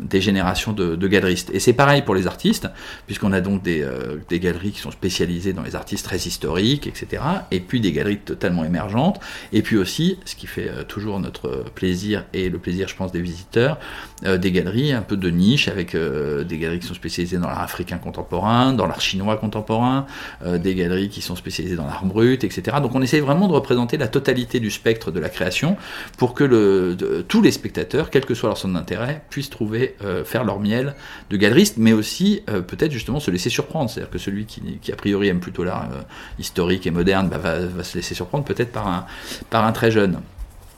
des 0.00 0.20
générations 0.20 0.72
de, 0.72 1.06
galeristes. 1.06 1.50
Et 1.52 1.60
c'est 1.60 1.72
pareil 1.72 2.02
pour 2.02 2.14
les 2.14 2.26
artistes, 2.26 2.67
puisqu'on 3.06 3.32
a 3.32 3.40
donc 3.40 3.62
des, 3.62 3.82
euh, 3.82 4.18
des, 4.28 4.40
galeries 4.40 4.72
qui 4.72 4.80
sont 4.80 4.90
spécialisées 4.90 5.52
dans 5.52 5.62
les 5.62 5.76
artistes 5.76 6.04
très 6.04 6.16
historiques, 6.16 6.86
etc. 6.86 7.22
Et 7.50 7.60
puis 7.60 7.80
des 7.80 7.92
galeries 7.92 8.18
totalement 8.18 8.64
émergentes. 8.64 9.20
Et 9.52 9.62
puis 9.62 9.76
aussi, 9.76 10.18
ce 10.24 10.34
qui 10.34 10.46
fait 10.46 10.68
euh, 10.68 10.84
toujours 10.84 11.20
notre 11.20 11.64
plaisir 11.74 12.24
et 12.32 12.48
le 12.48 12.58
plaisir, 12.58 12.88
je 12.88 12.96
pense, 12.96 13.12
des 13.12 13.20
visiteurs, 13.20 13.78
euh, 14.24 14.38
des 14.38 14.52
galeries 14.52 14.92
un 14.92 15.02
peu 15.02 15.16
de 15.16 15.30
niche, 15.30 15.68
avec 15.68 15.96
des 15.96 16.58
galeries 16.58 16.80
qui 16.80 16.86
sont 16.86 16.94
spécialisées 16.94 17.38
dans 17.38 17.48
l'art 17.48 17.62
africain 17.62 17.98
contemporain, 17.98 18.72
dans 18.72 18.86
l'art 18.86 19.00
chinois 19.00 19.36
contemporain, 19.36 20.06
des 20.44 20.74
galeries 20.74 21.08
qui 21.08 21.20
sont 21.20 21.36
spécialisées 21.36 21.76
dans 21.76 21.86
l'art 21.86 22.04
brut, 22.04 22.44
etc. 22.44 22.78
Donc 22.82 22.94
on 22.94 23.02
essaye 23.02 23.20
vraiment 23.20 23.48
de 23.48 23.52
représenter 23.52 23.96
la 23.96 24.08
totalité 24.08 24.60
du 24.60 24.70
spectre 24.70 25.10
de 25.10 25.20
la 25.20 25.28
création 25.28 25.76
pour 26.16 26.34
que 26.34 27.22
tous 27.22 27.42
les 27.42 27.50
spectateurs, 27.50 28.10
quel 28.10 28.24
que 28.24 28.34
soit 28.34 28.48
leur 28.48 28.58
centre 28.58 28.74
d'intérêt, 28.74 29.22
puissent 29.30 29.50
trouver, 29.50 29.96
faire 30.24 30.44
leur 30.44 30.60
miel 30.60 30.94
de 31.30 31.36
galeriste, 31.36 31.76
mais 31.78 31.92
aussi 31.92 32.42
peut-être 32.62 32.92
justement 32.92 33.20
se 33.20 33.30
laisser 33.30 33.50
surprendre. 33.50 33.90
C'est-à-dire 33.90 34.10
que 34.10 34.18
celui 34.18 34.46
qui, 34.46 34.78
qui, 34.80 34.92
a 34.92 34.96
priori 34.96 35.28
aime 35.28 35.40
plutôt 35.40 35.64
l'art 35.64 35.88
euh, 35.92 36.02
historique 36.38 36.86
et 36.86 36.90
moderne 36.90 37.28
bah, 37.28 37.38
va, 37.38 37.58
va, 37.60 37.84
se 37.84 37.96
laisser 37.96 38.14
surprendre 38.14 38.44
peut-être 38.44 38.72
par 38.72 38.86
un, 38.86 39.06
par 39.50 39.64
un 39.64 39.72
très 39.72 39.90
jeune. 39.90 40.20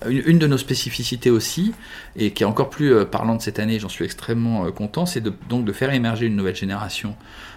Une, 0.09 0.39
de 0.39 0.47
nos 0.47 0.57
spécificités 0.57 1.31
aussi, 1.31 1.75
et 2.17 2.31
qui 2.31 2.43
est 2.43 2.47
encore 2.47 2.71
plus 2.71 2.95
euh, 2.95 3.05
parlante 3.05 3.43
cette 3.43 3.59
année, 3.59 3.79
j'en 3.79 3.91
suis 3.91 4.07
extrêmement 4.07 4.65
euh, 4.65 4.71
content, 4.71 5.05
c'est 5.05 5.23
donc 5.49 5.67
de 5.67 5.73
faire 5.73 5.93
émerger 5.93 6.25
une 6.25 6.37
nouvelle 6.37 6.57
génération 6.57 7.17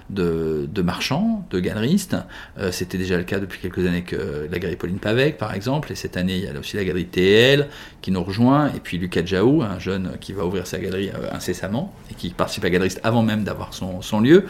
de, 0.10 0.68
de 0.70 0.82
marchands, 0.82 1.48
de 1.52 1.62
galeristes. 1.62 2.18
Euh, 2.60 2.74
C'était 2.74 2.98
déjà 2.98 3.16
le 3.18 3.24
cas 3.24 3.40
depuis 3.40 3.62
quelques 3.62 3.88
années 3.88 4.02
que 4.02 4.50
la 4.52 4.60
galerie 4.60 4.76
Pauline 4.76 5.00
Pavec, 5.00 5.38
par 5.38 5.54
exemple, 5.54 5.94
et 5.94 5.96
cette 5.96 6.18
année, 6.18 6.36
il 6.36 6.44
y 6.44 6.48
a 6.48 6.60
aussi 6.60 6.76
la 6.76 6.84
galerie 6.84 7.06
TL 7.06 7.70
qui 8.02 8.12
nous 8.12 8.22
rejoint, 8.22 8.68
et 8.76 8.82
puis 8.82 8.98
Lucas 8.98 9.24
Jaou, 9.24 9.62
un 9.64 9.80
jeune 9.80 10.18
qui 10.20 10.34
va 10.34 10.46
ouvrir 10.46 10.68
sa 10.68 10.80
galerie 10.80 11.12
incessamment, 11.32 11.94
et 12.12 12.16
qui 12.16 12.32
participe 12.32 12.66
à 12.66 12.70
Galeriste 12.70 13.00
avant 13.04 13.24
même 13.24 13.46
d'avoir 13.46 13.74
son, 13.74 14.02
son, 14.02 14.20
lieu. 14.20 14.48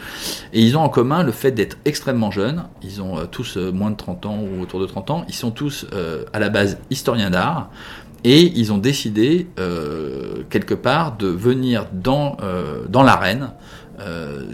Et 0.52 0.60
ils 0.60 0.76
ont 0.76 0.80
en 0.80 0.88
commun 0.88 1.22
le 1.22 1.30
fait 1.30 1.52
d'être 1.52 1.76
extrêmement 1.84 2.32
jeunes, 2.32 2.64
ils 2.82 3.00
ont 3.00 3.24
tous 3.26 3.56
moins 3.56 3.92
de 3.92 3.96
30 3.96 4.26
ans 4.26 4.40
ou 4.40 4.60
autour 4.60 4.80
de 4.80 4.86
30 4.86 5.10
ans, 5.10 5.24
ils 5.28 5.34
sont 5.34 5.52
tous 5.52 5.86
à 6.32 6.40
la 6.40 6.48
base 6.48 6.78
historiens 6.90 7.30
d'art, 7.30 7.70
Et 8.24 8.52
ils 8.56 8.72
ont 8.72 8.78
décidé, 8.78 9.46
quelque 10.48 10.74
part, 10.74 11.16
de 11.16 11.26
venir 11.26 11.86
dans, 11.92 12.38
dans 12.88 13.02
l'arène, 13.02 13.50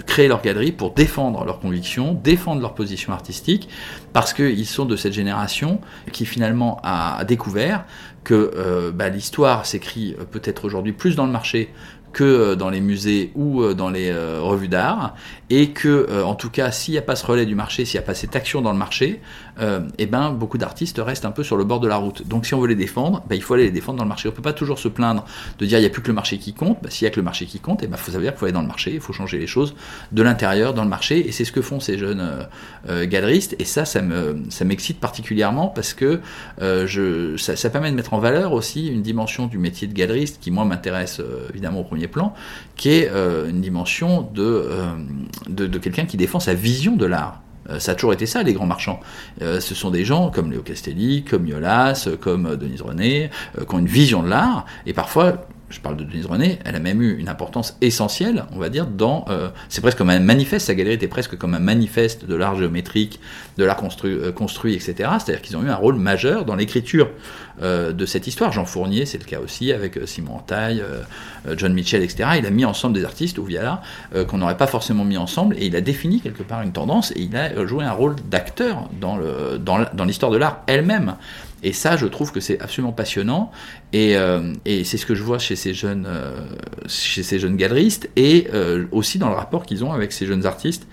créer 0.07 0.27
leur 0.27 0.43
galerie 0.43 0.73
pour 0.73 0.93
défendre 0.93 1.45
leurs 1.45 1.61
convictions, 1.61 2.15
défendre 2.15 2.61
leur 2.61 2.75
position 2.75 3.13
artistique, 3.13 3.69
parce 4.13 4.33
qu'ils 4.33 4.67
sont 4.67 4.87
de 4.87 4.97
cette 4.97 5.13
génération 5.13 5.81
qui 6.11 6.27
finalement 6.27 6.81
a 6.83 7.25
découvert 7.25 7.85
que 8.25 8.91
bah, 8.93 9.09
l'histoire 9.09 9.65
s'écrit 9.67 10.17
peut-être 10.33 10.65
aujourd'hui 10.65 10.93
plus 10.93 11.15
dans 11.15 11.27
le 11.27 11.33
marché 11.33 11.71
que 12.13 12.25
euh, 12.25 12.57
dans 12.57 12.71
les 12.71 12.81
musées 12.81 13.33
ou 13.35 13.63
euh, 13.63 13.75
dans 13.75 13.91
les 13.91 14.11
euh, 14.11 14.41
revues 14.41 14.69
d'art, 14.69 15.15
et 15.51 15.71
que, 15.71 16.23
en 16.23 16.35
tout 16.35 16.51
cas, 16.51 16.71
s'il 16.71 16.93
n'y 16.93 16.99
a 16.99 17.03
pas 17.03 17.17
ce 17.17 17.27
relais 17.27 17.47
du 17.47 17.55
marché, 17.55 17.85
s'il 17.85 17.99
n'y 17.99 18.05
a 18.05 18.07
pas 18.07 18.15
cette 18.15 18.37
action 18.37 18.63
dans 18.63 18.73
le 18.73 18.79
marché, 18.79 19.21
euh, 19.61 19.81
eh 19.99 20.07
ben, 20.07 20.31
beaucoup 20.31 20.59
d'artistes 20.59 21.01
restent 21.05 21.25
un 21.25 21.33
peu 21.33 21.43
sur 21.43 21.57
le 21.57 21.65
bord 21.65 21.81
de 21.81 21.89
la 21.89 21.97
route. 21.97 22.27
Donc 22.27 22.47
si 22.47 22.55
on 22.55 22.61
veut 22.61 22.69
les 22.69 22.75
défendre, 22.75 23.23
ben, 23.29 23.35
il 23.35 23.43
faut 23.43 23.55
aller 23.55 23.65
les 23.65 23.71
défendre 23.71 23.99
dans 23.99 24.05
le 24.05 24.09
marché. 24.09 24.29
On 24.29 24.33
ne 24.33 24.37
peut 24.37 24.43
pas 24.43 24.53
toujours 24.53 24.79
se 24.79 24.89
plaindre 24.89 25.25
de 25.59 25.67
dire 25.67 25.79
il 25.79 25.83
n'y 25.83 25.87
a 25.87 25.91
plus 25.91 26.03
que 26.03 26.09
le 26.09 26.15
marché 26.15 26.39
qui 26.39 26.55
compte. 26.55 26.79
Ben, 26.83 26.91
s'il 26.91 27.05
n'y 27.05 27.09
a 27.09 27.11
que 27.11 27.21
le 27.21 27.25
marché 27.25 27.47
qui 27.47 27.61
compte, 27.61 27.83
il 27.83 27.87
eh 27.87 27.89
ben, 27.89 27.97
faut 27.97 28.11
savoir 28.11 28.33
qu'il 28.33 28.39
faut 28.39 28.47
aller 28.47 28.53
dans 28.53 28.63
le 28.63 28.69
marché, 28.69 28.93
il 28.95 29.01
faut 29.01 29.13
changer 29.13 29.39
les 29.39 29.47
choses 29.47 29.75
de 30.13 30.23
l'intérieur 30.23 30.73
dans 30.73 30.83
le 30.83 30.89
marché. 30.89 31.29
Et 31.29 31.33
c'est 31.33 31.45
ce 31.45 31.53
que 31.53 31.61
font 31.61 31.81
ces 31.81 31.99
jeunes 31.99 32.21
euh, 32.21 32.43
euh, 32.89 33.07
galeristes. 33.07 33.55
Et 33.59 33.65
ça, 33.65 33.85
ça, 33.85 34.01
me, 34.01 34.45
ça 34.49 34.65
m'excite 34.65 34.99
particulièrement 34.99 35.69
parce 35.69 35.95
que 35.95 36.21
je, 36.61 37.37
ça, 37.37 37.57
ça, 37.57 37.71
permet 37.71 37.91
de 37.91 37.97
mettre 37.97 38.15
en 38.15 38.19
valeur 38.19 38.53
aussi 38.53 38.89
une 38.89 39.03
dimension 39.03 39.47
du 39.47 39.59
métier 39.59 39.89
de 39.89 39.93
galeriste 39.93 40.39
qui, 40.41 40.51
moi, 40.51 40.65
m'intéresse 40.65 41.21
évidemment 41.51 41.81
au 41.81 41.85
premier 41.85 42.09
plan, 42.09 42.35
qui 42.77 42.91
est 42.91 43.09
une 43.09 43.61
dimension 43.61 44.23
de, 44.23 44.69
de, 45.49 45.67
quelqu'un 45.79 46.05
qui 46.05 46.17
défend 46.17 46.41
sa 46.41 46.55
vision 46.55 46.97
de 46.97 47.07
l'art. 47.07 47.43
Euh, 47.69 47.79
ça 47.79 47.93
a 47.93 47.95
toujours 47.95 48.13
été 48.13 48.27
ça, 48.27 48.43
les 48.43 48.53
grands 48.53 48.67
marchands. 48.67 49.01
Euh, 49.43 49.61
ce 49.61 49.75
sont 49.75 49.91
des 49.91 50.05
gens 50.05 50.31
comme 50.31 50.51
Léo 50.51 50.63
Castelli, 50.63 51.25
comme 51.25 51.47
Yolas, 51.47 52.09
comme 52.21 52.57
Denise 52.57 52.83
René, 52.83 53.31
euh, 53.59 53.65
qui 53.65 53.75
ont 53.75 53.79
une 53.79 53.87
vision 53.87 54.23
de 54.23 54.29
l'art, 54.29 54.67
et 54.87 54.93
parfois 54.93 55.47
je 55.71 55.79
parle 55.81 55.97
de 55.97 56.05
Denise 56.05 56.27
René, 56.27 56.59
elle 56.65 56.75
a 56.75 56.81
même 56.81 57.01
eu 57.01 57.17
une 57.17 57.29
importance 57.29 57.77
essentielle, 57.81 58.45
on 58.53 58.59
va 58.59 58.69
dire, 58.69 58.87
dans. 58.87 59.25
Euh, 59.29 59.51
c'est 59.69 59.81
presque 59.81 59.99
comme 59.99 60.11
un 60.11 60.19
manifeste, 60.19 60.67
sa 60.67 60.75
galerie 60.75 60.95
était 60.95 61.09
presque 61.09 61.39
comme 61.39 61.55
un 61.55 61.61
manifeste 61.61 62.25
de 62.25 62.35
l'art 62.35 62.57
géométrique, 62.57 63.21
de 63.57 63.65
l'art 63.65 63.77
construit, 63.77 64.13
euh, 64.13 64.33
construit, 64.33 64.75
etc. 64.75 64.95
C'est-à-dire 64.97 65.41
qu'ils 65.41 65.57
ont 65.57 65.63
eu 65.63 65.71
un 65.71 65.77
rôle 65.77 65.95
majeur 65.95 66.45
dans 66.45 66.57
l'écriture 66.57 67.09
euh, 67.63 67.93
de 67.93 68.05
cette 68.05 68.27
histoire. 68.27 68.51
Jean 68.51 68.65
Fournier, 68.65 69.07
c'est 69.07 69.19
le 69.19 69.25
cas 69.25 69.39
aussi, 69.39 69.73
avec 69.73 69.99
Simon 70.07 70.37
Antaille, 70.37 70.83
John 71.57 71.73
Mitchell, 71.73 72.03
etc. 72.03 72.31
Il 72.39 72.47
a 72.47 72.51
mis 72.51 72.65
ensemble 72.65 72.95
des 72.95 73.05
artistes, 73.05 73.39
ou 73.39 73.45
Viala, 73.45 73.83
qu'on 74.29 74.39
n'aurait 74.39 74.57
pas 74.57 74.67
forcément 74.67 75.05
mis 75.05 75.17
ensemble, 75.17 75.57
et 75.59 75.67
il 75.67 75.77
a 75.77 75.81
défini 75.81 76.21
quelque 76.21 76.43
part 76.43 76.63
une 76.63 76.73
tendance, 76.73 77.13
et 77.13 77.21
il 77.21 77.37
a 77.37 77.65
joué 77.67 77.85
un 77.85 77.93
rôle 77.93 78.17
d'acteur 78.29 78.89
dans 79.01 79.17
l'histoire 80.05 80.31
dans, 80.31 80.35
de 80.35 80.41
l'art 80.41 80.63
elle-même. 80.67 81.17
Et 81.63 81.73
ça, 81.73 81.97
je 81.97 82.07
trouve 82.07 82.33
que 82.33 82.41
c'est 82.41 82.61
absolument 82.61 82.93
passionnant. 82.93 83.51
Et, 83.93 84.17
euh, 84.17 84.53
c'est 84.67 84.97
ce 84.97 85.07
que 85.07 85.15
je 85.15 85.23
vois 85.23 85.39
chez 85.39 85.57
ces 85.57 85.75
jeunes, 85.75 86.07
euh, 86.09 86.41
chez 86.87 87.23
ces 87.23 87.39
jeunes 87.39 87.57
galeristes 87.57 88.09
et 88.17 88.49
euh, 88.55 88.87
aussi 88.93 89.19
dans 89.19 89.29
le 89.29 89.35
rapport 89.35 89.67
qu'ils 89.67 89.85
ont 89.85 89.93
avec 89.93 90.13
ces 90.13 90.27
jeunes 90.27 90.47
artistes 90.47 90.87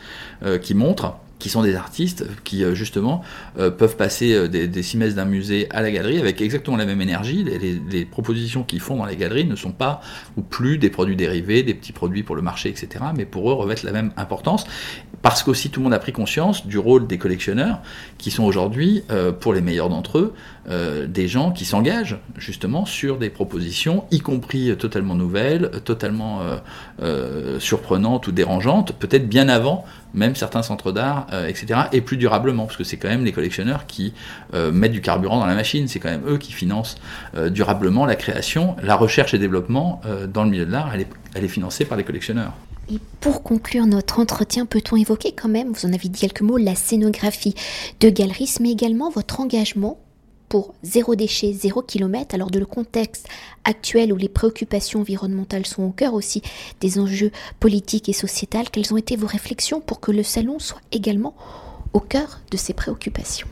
qui 0.62 0.76
montrent 0.76 1.16
qui 1.40 1.50
sont 1.50 1.62
des 1.62 1.76
artistes 1.76 2.26
qui 2.44 2.64
justement 2.74 3.22
peuvent 3.56 3.96
passer 3.96 4.50
des, 4.50 4.68
des 4.68 4.84
six 4.84 4.98
d'un 4.98 5.26
musée 5.26 5.68
à 5.70 5.82
la 5.82 5.92
galerie 5.92 6.20
avec 6.20 6.42
exactement 6.42 6.78
la 6.78 6.86
même 6.86 7.02
énergie. 7.02 7.44
Les, 7.44 8.06
propositions 8.06 8.64
qu'ils 8.64 8.80
font 8.80 8.98
dans 8.98 9.06
les 9.06 9.16
galeries 9.16 9.46
ne 9.46 9.56
sont 9.56 9.72
pas 9.72 10.02
ou 10.36 10.42
plus 10.42 10.78
des 10.78 10.90
produits 10.90 11.16
dérivés, 11.16 11.64
des 11.64 11.74
petits 11.74 11.92
produits 11.92 12.24
pour 12.24 12.36
le 12.36 12.42
marché, 12.42 12.70
etc. 12.70 13.06
Mais 13.16 13.26
pour 13.26 13.50
eux 13.52 13.54
revêtent 13.54 13.84
la 13.84 13.92
même 13.92 14.12
importance 14.18 14.66
parce 15.22 15.44
qu'aussi 15.44 15.70
tout 15.70 15.80
le 15.80 15.86
monde 15.86 15.94
a 15.94 16.00
pris 16.00 16.14
conscience 16.14 16.66
du 16.66 16.78
rôle 16.78 17.08
des 17.08 17.18
collectionneurs 17.18 17.82
qui 18.18 18.32
sont 18.32 18.44
aujourd'hui, 18.44 19.04
pour 19.40 19.54
les 19.54 19.62
meilleurs 19.62 19.90
d'entre 19.90 20.18
eux, 20.18 20.34
euh, 20.70 21.08
des 21.08 21.30
gens 21.30 21.52
qui 21.52 21.64
s'engagent 21.64 22.18
justement 22.36 22.86
sur 22.86 23.18
des 23.18 23.30
propositions, 23.30 24.04
y 24.12 24.20
compris 24.20 24.76
totalement 24.76 25.16
nouvelles, 25.16 25.72
totalement 25.86 26.42
euh, 26.42 26.58
euh, 27.02 27.60
surprenantes 27.62 28.28
ou 28.28 28.34
dérangeantes, 28.34 28.92
peut-être 28.92 29.30
bien 29.30 29.48
avant 29.48 29.86
même 30.14 30.36
certains 30.36 30.64
centres 30.64 30.92
d'art, 30.92 31.27
etc., 31.48 31.82
et 31.92 32.02
plus 32.02 32.18
durablement, 32.18 32.66
parce 32.66 32.78
que 32.78 32.84
c'est 32.84 32.98
quand 32.98 33.10
même 33.10 33.26
les 33.26 33.32
collectionneurs 33.32 33.86
qui 33.86 34.14
mettent 34.54 34.92
du 34.92 35.02
carburant 35.02 35.40
dans 35.40 35.46
la 35.46 35.56
machine, 35.56 35.88
c'est 35.88 36.00
quand 36.00 36.10
même 36.10 36.24
eux 36.28 36.38
qui 36.38 36.54
financent 36.54 36.96
durablement 37.50 38.06
la 38.06 38.16
création, 38.16 38.76
la 38.82 38.96
recherche 38.96 39.34
et 39.34 39.40
développement 39.40 40.02
dans 40.34 40.44
le 40.44 40.50
milieu 40.50 40.66
de 40.66 40.72
l'art, 40.72 40.92
elle 40.94 41.02
est, 41.02 41.10
elle 41.34 41.44
est 41.44 41.50
financée 41.50 41.86
par 41.86 41.98
les 41.98 42.04
collectionneurs. 42.04 42.54
Et 42.90 43.00
pour 43.20 43.44
conclure 43.44 43.86
notre 43.86 44.20
entretien, 44.20 44.66
peut-on 44.66 44.96
évoquer 44.96 45.34
quand 45.34 45.50
même, 45.50 45.74
vous 45.74 45.86
en 45.86 45.94
avez 45.94 46.08
dit 46.08 46.22
quelques 46.22 46.42
mots, 46.42 46.58
la 46.58 46.74
scénographie 46.74 47.54
de 48.00 48.10
galeries, 48.10 48.56
mais 48.62 48.72
également 48.72 49.10
votre 49.10 49.42
engagement 49.42 50.00
pour 50.50 50.74
zéro 50.84 51.16
déchet, 51.16 51.54
zéro 51.54 51.82
kilomètre, 51.82 52.36
alors 52.36 52.52
de 52.52 52.60
le 52.60 52.66
contexte 52.66 53.28
actuel 53.64 54.14
où 54.14 54.16
les 54.16 54.30
préoccupations 54.30 55.02
environnementales 55.02 55.66
sont 55.66 55.84
au 55.84 55.92
cœur 55.92 56.14
aussi 56.14 56.42
des 56.80 57.00
enjeux 57.00 57.32
politiques 57.60 58.10
et 58.10 58.14
sociétals, 58.14 58.70
quelles 58.70 58.94
ont 58.94 58.98
été 58.98 59.16
vos 59.16 59.28
réflexions 59.28 59.82
pour 59.82 60.00
que 60.00 60.12
le 60.12 60.24
salon 60.24 60.60
soit 60.60 60.82
également 60.92 61.36
au 61.94 62.00
cœur 62.00 62.40
de 62.52 62.58
ces 62.58 62.74
préoccupations? 62.74 63.48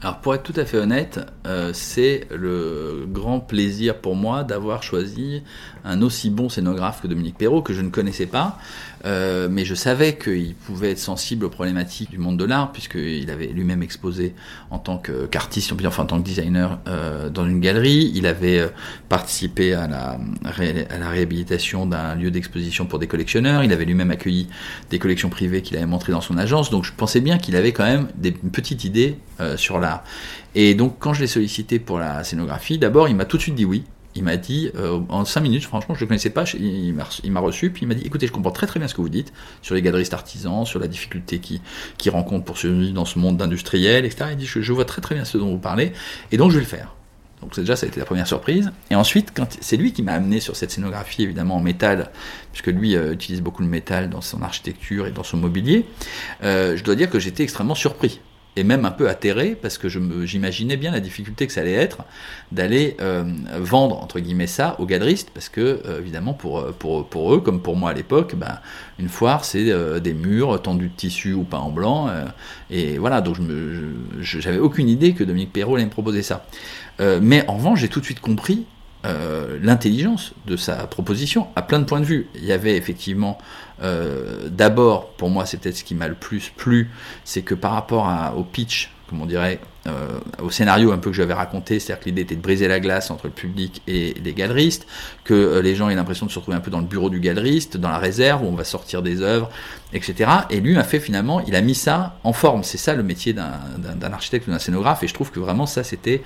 Alors 0.00 0.20
pour 0.20 0.32
être 0.34 0.44
tout 0.44 0.58
à 0.58 0.64
fait 0.64 0.78
honnête, 0.78 1.18
euh, 1.44 1.72
c'est 1.74 2.28
le 2.30 3.04
grand 3.08 3.40
plaisir 3.40 4.00
pour 4.00 4.14
moi 4.14 4.44
d'avoir 4.44 4.84
choisi 4.84 5.42
un 5.88 6.02
aussi 6.02 6.30
bon 6.30 6.48
scénographe 6.48 7.02
que 7.02 7.08
Dominique 7.08 7.36
Perrault, 7.36 7.62
que 7.62 7.72
je 7.72 7.80
ne 7.80 7.88
connaissais 7.88 8.26
pas, 8.26 8.58
euh, 9.06 9.48
mais 9.50 9.64
je 9.64 9.74
savais 9.74 10.16
qu'il 10.16 10.54
pouvait 10.54 10.90
être 10.90 10.98
sensible 10.98 11.44
aux 11.44 11.50
problématiques 11.50 12.10
du 12.10 12.18
monde 12.18 12.36
de 12.36 12.44
l'art, 12.44 12.72
puisqu'il 12.72 13.30
avait 13.30 13.46
lui-même 13.46 13.82
exposé 13.82 14.34
en 14.70 14.78
tant 14.78 14.98
qu'artiste, 14.98 15.72
enfin 15.86 16.02
en 16.02 16.06
tant 16.06 16.18
que 16.18 16.24
designer 16.24 16.78
euh, 16.88 17.30
dans 17.30 17.46
une 17.46 17.60
galerie. 17.60 18.12
Il 18.14 18.26
avait 18.26 18.58
euh, 18.58 18.68
participé 19.08 19.72
à 19.72 19.86
la, 19.86 20.18
réhabilitation 20.44 21.86
d'un 21.86 22.14
lieu 22.14 22.30
d'exposition 22.30 22.86
pour 22.86 22.98
des 22.98 23.06
collectionneurs. 23.06 23.64
Il 23.64 23.72
avait 23.72 23.84
lui-même 23.84 24.10
accueilli 24.10 24.48
des 24.90 24.98
collections 24.98 25.30
privées 25.30 25.62
qu'il 25.62 25.76
avait 25.76 25.86
montrées 25.86 26.12
dans 26.12 26.20
son 26.20 26.36
agence. 26.36 26.70
Donc 26.70 26.84
je 26.84 26.92
pensais 26.92 27.20
bien 27.20 27.38
qu'il 27.38 27.56
avait 27.56 27.72
quand 27.72 27.84
même 27.84 28.08
des, 28.16 28.34
une 28.42 28.50
petite 28.50 28.84
idée 28.84 29.16
sur 29.56 29.78
l'art. 29.78 30.02
Et 30.54 30.74
donc 30.74 30.96
quand 30.98 31.14
je 31.14 31.20
l'ai 31.20 31.26
sollicité 31.28 31.78
pour 31.78 31.98
la 31.98 32.24
scénographie, 32.24 32.78
d'abord 32.78 33.08
il 33.08 33.14
m'a 33.14 33.24
tout 33.24 33.36
de 33.36 33.42
suite 33.42 33.54
dit 33.54 33.64
oui 33.64 33.84
il 34.14 34.24
m'a 34.24 34.36
dit, 34.36 34.70
euh, 34.76 35.00
en 35.08 35.24
5 35.24 35.40
minutes, 35.40 35.64
franchement, 35.64 35.94
je 35.94 36.00
ne 36.00 36.04
le 36.04 36.08
connaissais 36.08 36.30
pas, 36.30 36.44
il 36.54 36.94
m'a 36.94 37.40
reçu, 37.40 37.70
puis 37.70 37.82
il 37.82 37.88
m'a 37.88 37.94
dit, 37.94 38.04
écoutez, 38.04 38.26
je 38.26 38.32
comprends 38.32 38.50
très 38.50 38.66
très 38.66 38.80
bien 38.80 38.88
ce 38.88 38.94
que 38.94 39.00
vous 39.00 39.08
dites 39.08 39.32
sur 39.62 39.74
les 39.74 39.82
galeristes 39.82 40.14
artisans, 40.14 40.64
sur 40.64 40.80
la 40.80 40.88
difficulté 40.88 41.38
qu'ils 41.38 41.60
qui 41.98 42.10
rencontrent 42.10 42.44
pour 42.44 42.58
survivre 42.58 42.94
dans 42.94 43.04
ce 43.04 43.18
monde 43.18 43.36
d'industriel, 43.36 44.04
etc. 44.04 44.30
Il 44.32 44.36
dit, 44.36 44.46
je, 44.46 44.72
vois 44.72 44.84
très 44.84 45.00
très 45.00 45.14
bien 45.14 45.24
ce 45.24 45.38
dont 45.38 45.50
vous 45.50 45.58
parlez, 45.58 45.92
et 46.32 46.36
donc 46.36 46.50
je 46.50 46.56
vais 46.56 46.62
le 46.62 46.66
faire. 46.66 46.94
Donc 47.40 47.54
déjà, 47.54 47.76
ça 47.76 47.86
a 47.86 47.88
été 47.88 48.00
la 48.00 48.06
première 48.06 48.26
surprise. 48.26 48.72
Et 48.90 48.96
ensuite, 48.96 49.32
c'est 49.60 49.76
lui 49.76 49.92
qui 49.92 50.02
m'a 50.02 50.14
amené 50.14 50.40
sur 50.40 50.56
cette 50.56 50.72
scénographie, 50.72 51.22
évidemment 51.22 51.54
en 51.56 51.60
métal, 51.60 52.10
puisque 52.52 52.66
lui 52.66 52.96
euh, 52.96 53.12
utilise 53.12 53.42
beaucoup 53.42 53.62
le 53.62 53.68
métal 53.68 54.10
dans 54.10 54.20
son 54.20 54.42
architecture 54.42 55.06
et 55.06 55.12
dans 55.12 55.22
son 55.22 55.36
mobilier. 55.36 55.86
Euh, 56.42 56.76
je 56.76 56.82
dois 56.82 56.96
dire 56.96 57.08
que 57.08 57.20
j'étais 57.20 57.44
extrêmement 57.44 57.76
surpris 57.76 58.20
et 58.58 58.64
même 58.64 58.84
un 58.84 58.90
peu 58.90 59.08
atterré 59.08 59.56
parce 59.60 59.78
que 59.78 59.88
j'imaginais 59.88 60.76
bien 60.76 60.90
la 60.90 60.98
difficulté 60.98 61.46
que 61.46 61.52
ça 61.52 61.60
allait 61.60 61.72
être 61.72 61.98
d'aller 62.50 62.96
euh, 63.00 63.24
vendre 63.56 64.02
entre 64.02 64.18
guillemets 64.18 64.48
ça 64.48 64.74
aux 64.80 64.86
galeristes 64.86 65.30
parce 65.32 65.48
que 65.48 65.80
euh, 65.86 66.00
évidemment 66.00 66.34
pour, 66.34 66.58
euh, 66.58 66.72
pour, 66.72 67.34
eux 67.34 67.40
comme 67.40 67.62
pour 67.62 67.76
moi 67.76 67.90
à 67.90 67.94
l'époque 67.94 68.34
ben, 68.34 68.58
une 68.98 69.08
foire 69.08 69.44
c'est 69.44 69.72
des 70.00 70.14
murs 70.14 70.60
tendus 70.60 70.88
de 70.88 70.94
tissu 70.94 71.34
ou 71.34 71.44
pas 71.44 71.58
en 71.58 71.70
blanc 71.70 72.10
et 72.70 72.98
voilà. 72.98 73.20
Donc 73.20 73.36
je 73.36 74.40
j'avais 74.40 74.58
aucune 74.58 74.88
idée 74.88 75.12
que 75.14 75.22
Dominique 75.22 75.52
Perrault 75.52 75.76
allait 75.76 75.84
me 75.84 75.90
proposer 75.90 76.22
ça. 76.22 76.46
Mais 76.98 77.44
en 77.46 77.56
revanche 77.56 77.80
j'ai 77.80 77.88
tout 77.88 78.00
de 78.00 78.04
suite 78.04 78.20
compris 78.20 78.66
l'intelligence 79.04 80.32
de 80.46 80.56
sa 80.56 80.86
proposition 80.86 81.46
à 81.56 81.62
plein 81.62 81.78
de 81.78 81.84
points 81.84 82.00
de 82.00 82.04
vue. 82.04 82.26
Il 82.34 82.44
y 82.44 82.52
avait 82.52 82.76
effectivement 82.76 83.38
euh, 83.82 84.48
d'abord, 84.50 85.10
pour 85.10 85.30
moi, 85.30 85.46
c'est 85.46 85.58
peut-être 85.58 85.76
ce 85.76 85.84
qui 85.84 85.94
m'a 85.94 86.08
le 86.08 86.14
plus 86.14 86.50
plu, 86.56 86.90
c'est 87.24 87.42
que 87.42 87.54
par 87.54 87.72
rapport 87.72 88.08
au 88.36 88.42
pitch, 88.42 88.90
comme 89.08 89.22
on 89.22 89.26
dirait, 89.26 89.60
euh, 89.86 90.18
au 90.42 90.50
scénario 90.50 90.92
un 90.92 90.98
peu 90.98 91.10
que 91.10 91.16
j'avais 91.16 91.34
raconté, 91.34 91.78
c'est-à-dire 91.78 92.00
que 92.00 92.08
l'idée 92.08 92.22
était 92.22 92.36
de 92.36 92.42
briser 92.42 92.68
la 92.68 92.80
glace 92.80 93.10
entre 93.10 93.26
le 93.26 93.32
public 93.32 93.80
et 93.86 94.14
les 94.22 94.34
galeristes, 94.34 94.86
que 95.24 95.34
euh, 95.34 95.62
les 95.62 95.74
gens 95.74 95.88
aient 95.88 95.94
l'impression 95.94 96.26
de 96.26 96.30
se 96.30 96.38
retrouver 96.38 96.56
un 96.56 96.60
peu 96.60 96.70
dans 96.70 96.80
le 96.80 96.86
bureau 96.86 97.08
du 97.08 97.20
galeriste, 97.20 97.76
dans 97.76 97.88
la 97.88 97.98
réserve 97.98 98.42
où 98.42 98.46
on 98.46 98.54
va 98.54 98.64
sortir 98.64 99.02
des 99.02 99.22
œuvres, 99.22 99.48
etc. 99.92 100.30
Et 100.50 100.60
lui 100.60 100.76
a 100.76 100.84
fait 100.84 101.00
finalement, 101.00 101.40
il 101.40 101.54
a 101.54 101.60
mis 101.60 101.74
ça 101.74 102.18
en 102.24 102.32
forme. 102.32 102.62
C'est 102.62 102.78
ça 102.78 102.94
le 102.94 103.02
métier 103.02 103.32
d'un 103.32 104.12
architecte 104.12 104.46
ou 104.48 104.50
d'un 104.50 104.58
scénographe, 104.58 105.02
et 105.02 105.08
je 105.08 105.14
trouve 105.14 105.30
que 105.30 105.40
vraiment 105.40 105.66
ça, 105.66 105.82
c'était 105.84 106.22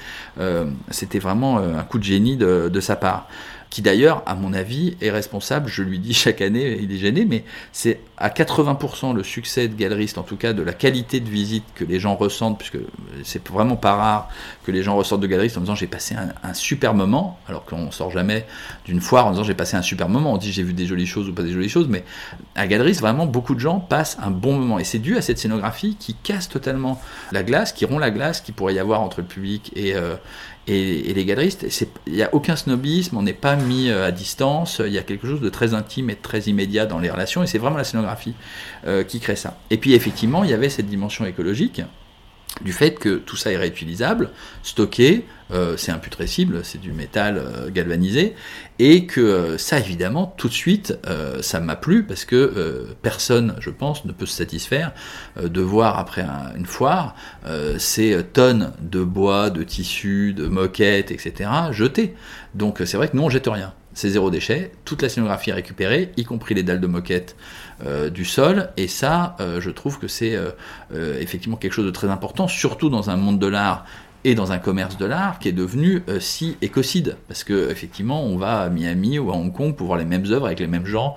c'était 0.90 1.18
vraiment 1.18 1.58
un 1.58 1.82
coup 1.84 1.98
de 1.98 2.04
génie 2.04 2.36
de, 2.36 2.68
de 2.72 2.80
sa 2.80 2.96
part 2.96 3.28
qui 3.72 3.80
d'ailleurs, 3.80 4.22
à 4.26 4.34
mon 4.34 4.52
avis, 4.52 4.98
est 5.00 5.10
responsable, 5.10 5.66
je 5.70 5.82
lui 5.82 5.98
dis 5.98 6.12
chaque 6.12 6.42
année, 6.42 6.78
il 6.82 6.92
est 6.92 6.98
gêné, 6.98 7.24
mais 7.24 7.42
c'est 7.72 8.00
à 8.18 8.28
80% 8.28 9.14
le 9.14 9.22
succès 9.22 9.66
de 9.66 9.74
galeriste, 9.74 10.18
en 10.18 10.22
tout 10.22 10.36
cas 10.36 10.52
de 10.52 10.62
la 10.62 10.74
qualité 10.74 11.20
de 11.20 11.28
visite 11.30 11.64
que 11.74 11.82
les 11.82 11.98
gens 11.98 12.14
ressentent, 12.14 12.58
puisque 12.58 12.76
c'est 13.24 13.48
vraiment 13.48 13.76
pas 13.76 13.94
rare 13.94 14.28
que 14.66 14.72
les 14.72 14.82
gens 14.82 14.94
ressortent 14.94 15.22
de 15.22 15.26
galeriste 15.26 15.56
en 15.56 15.60
disant 15.60 15.74
j'ai 15.74 15.86
passé 15.86 16.14
un, 16.14 16.52
super 16.52 16.92
moment, 16.92 17.38
alors 17.48 17.64
qu'on 17.64 17.90
sort 17.90 18.10
jamais 18.10 18.44
d'une 18.84 19.00
foire 19.00 19.26
en 19.26 19.30
disant 19.30 19.42
j'ai 19.42 19.54
passé 19.54 19.74
un 19.74 19.82
super 19.82 20.10
moment, 20.10 20.34
on 20.34 20.36
dit 20.36 20.52
j'ai 20.52 20.62
vu 20.62 20.74
des 20.74 20.84
jolies 20.84 21.06
choses 21.06 21.30
ou 21.30 21.32
pas 21.32 21.42
des 21.42 21.52
jolies 21.52 21.70
choses, 21.70 21.88
mais 21.88 22.04
à 22.54 22.66
galeriste, 22.66 23.00
vraiment, 23.00 23.24
beaucoup 23.24 23.51
de 23.54 23.60
gens 23.60 23.80
passent 23.80 24.18
un 24.22 24.30
bon 24.30 24.58
moment. 24.58 24.78
Et 24.78 24.84
c'est 24.84 24.98
dû 24.98 25.16
à 25.16 25.22
cette 25.22 25.38
scénographie 25.38 25.96
qui 25.98 26.14
casse 26.14 26.48
totalement 26.48 27.00
la 27.32 27.42
glace, 27.42 27.72
qui 27.72 27.84
rompt 27.84 28.00
la 28.00 28.10
glace 28.10 28.40
qui 28.40 28.52
pourrait 28.52 28.74
y 28.74 28.78
avoir 28.78 29.00
entre 29.00 29.20
le 29.20 29.26
public 29.26 29.72
et, 29.76 29.94
euh, 29.94 30.16
et, 30.66 31.12
les 31.12 31.24
galeristes. 31.24 31.66
Il 32.06 32.12
n'y 32.12 32.22
a 32.22 32.34
aucun 32.34 32.56
snobisme, 32.56 33.16
on 33.16 33.22
n'est 33.22 33.32
pas 33.32 33.56
mis 33.56 33.90
à 33.90 34.10
distance, 34.12 34.80
il 34.84 34.92
y 34.92 34.98
a 34.98 35.02
quelque 35.02 35.26
chose 35.26 35.40
de 35.40 35.48
très 35.48 35.74
intime 35.74 36.10
et 36.10 36.14
de 36.14 36.22
très 36.22 36.40
immédiat 36.40 36.86
dans 36.86 36.98
les 36.98 37.10
relations, 37.10 37.42
et 37.42 37.46
c'est 37.46 37.58
vraiment 37.58 37.76
la 37.76 37.84
scénographie 37.84 38.34
qui 39.08 39.20
crée 39.20 39.36
ça. 39.36 39.58
Et 39.70 39.76
puis 39.76 39.94
effectivement, 39.94 40.44
il 40.44 40.50
y 40.50 40.54
avait 40.54 40.68
cette 40.68 40.86
dimension 40.86 41.24
écologique 41.24 41.82
du 42.60 42.72
fait 42.72 42.92
que 42.92 43.16
tout 43.16 43.36
ça 43.36 43.50
est 43.50 43.56
réutilisable, 43.56 44.30
stocké, 44.62 45.24
euh, 45.52 45.76
c'est 45.76 45.92
imputrescible, 45.92 46.60
c'est 46.64 46.80
du 46.80 46.92
métal 46.92 47.38
euh, 47.38 47.70
galvanisé, 47.70 48.34
et 48.78 49.06
que 49.06 49.20
euh, 49.20 49.58
ça 49.58 49.78
évidemment 49.78 50.34
tout 50.36 50.48
de 50.48 50.52
suite 50.52 50.98
ça 51.40 51.60
m'a 51.60 51.76
plu 51.76 52.04
parce 52.04 52.24
que 52.24 52.86
personne, 53.02 53.56
je 53.60 53.70
pense, 53.70 54.04
ne 54.04 54.12
peut 54.12 54.26
se 54.26 54.36
satisfaire 54.36 54.92
de 55.42 55.60
voir 55.60 55.98
après 55.98 56.24
une 56.56 56.66
foire 56.66 57.14
ces 57.78 58.22
tonnes 58.32 58.72
de 58.80 59.02
bois, 59.02 59.50
de 59.50 59.62
tissus, 59.62 60.32
de 60.34 60.46
moquettes, 60.46 61.10
etc. 61.10 61.50
jetées. 61.70 62.14
Donc 62.54 62.82
c'est 62.84 62.96
vrai 62.96 63.08
que 63.08 63.16
nous 63.16 63.22
on 63.22 63.30
jette 63.30 63.46
rien 63.46 63.72
c'est 63.94 64.08
zéro 64.08 64.30
déchet, 64.30 64.72
toute 64.84 65.02
la 65.02 65.08
scénographie 65.08 65.50
est 65.50 65.54
récupérée, 65.54 66.12
y 66.16 66.24
compris 66.24 66.54
les 66.54 66.62
dalles 66.62 66.80
de 66.80 66.86
moquette 66.86 67.36
euh, 67.84 68.10
du 68.10 68.24
sol, 68.24 68.70
et 68.76 68.88
ça, 68.88 69.36
euh, 69.40 69.60
je 69.60 69.70
trouve 69.70 69.98
que 69.98 70.08
c'est 70.08 70.34
euh, 70.34 71.20
effectivement 71.20 71.56
quelque 71.56 71.72
chose 71.72 71.86
de 71.86 71.90
très 71.90 72.08
important, 72.08 72.48
surtout 72.48 72.88
dans 72.88 73.10
un 73.10 73.16
monde 73.16 73.38
de 73.38 73.46
l'art 73.46 73.84
et 74.24 74.36
dans 74.36 74.52
un 74.52 74.58
commerce 74.58 74.96
de 74.98 75.04
l'art 75.04 75.40
qui 75.40 75.48
est 75.48 75.52
devenu 75.52 76.04
si 76.20 76.56
écocide. 76.62 77.16
Parce 77.26 77.42
que 77.42 77.72
effectivement 77.72 78.22
on 78.22 78.36
va 78.36 78.60
à 78.60 78.68
Miami 78.68 79.18
ou 79.18 79.32
à 79.32 79.34
Hong 79.34 79.52
Kong 79.52 79.74
pour 79.74 79.88
voir 79.88 79.98
les 79.98 80.04
mêmes 80.04 80.24
œuvres 80.30 80.46
avec 80.46 80.60
les 80.60 80.68
mêmes 80.68 80.86
gens. 80.86 81.16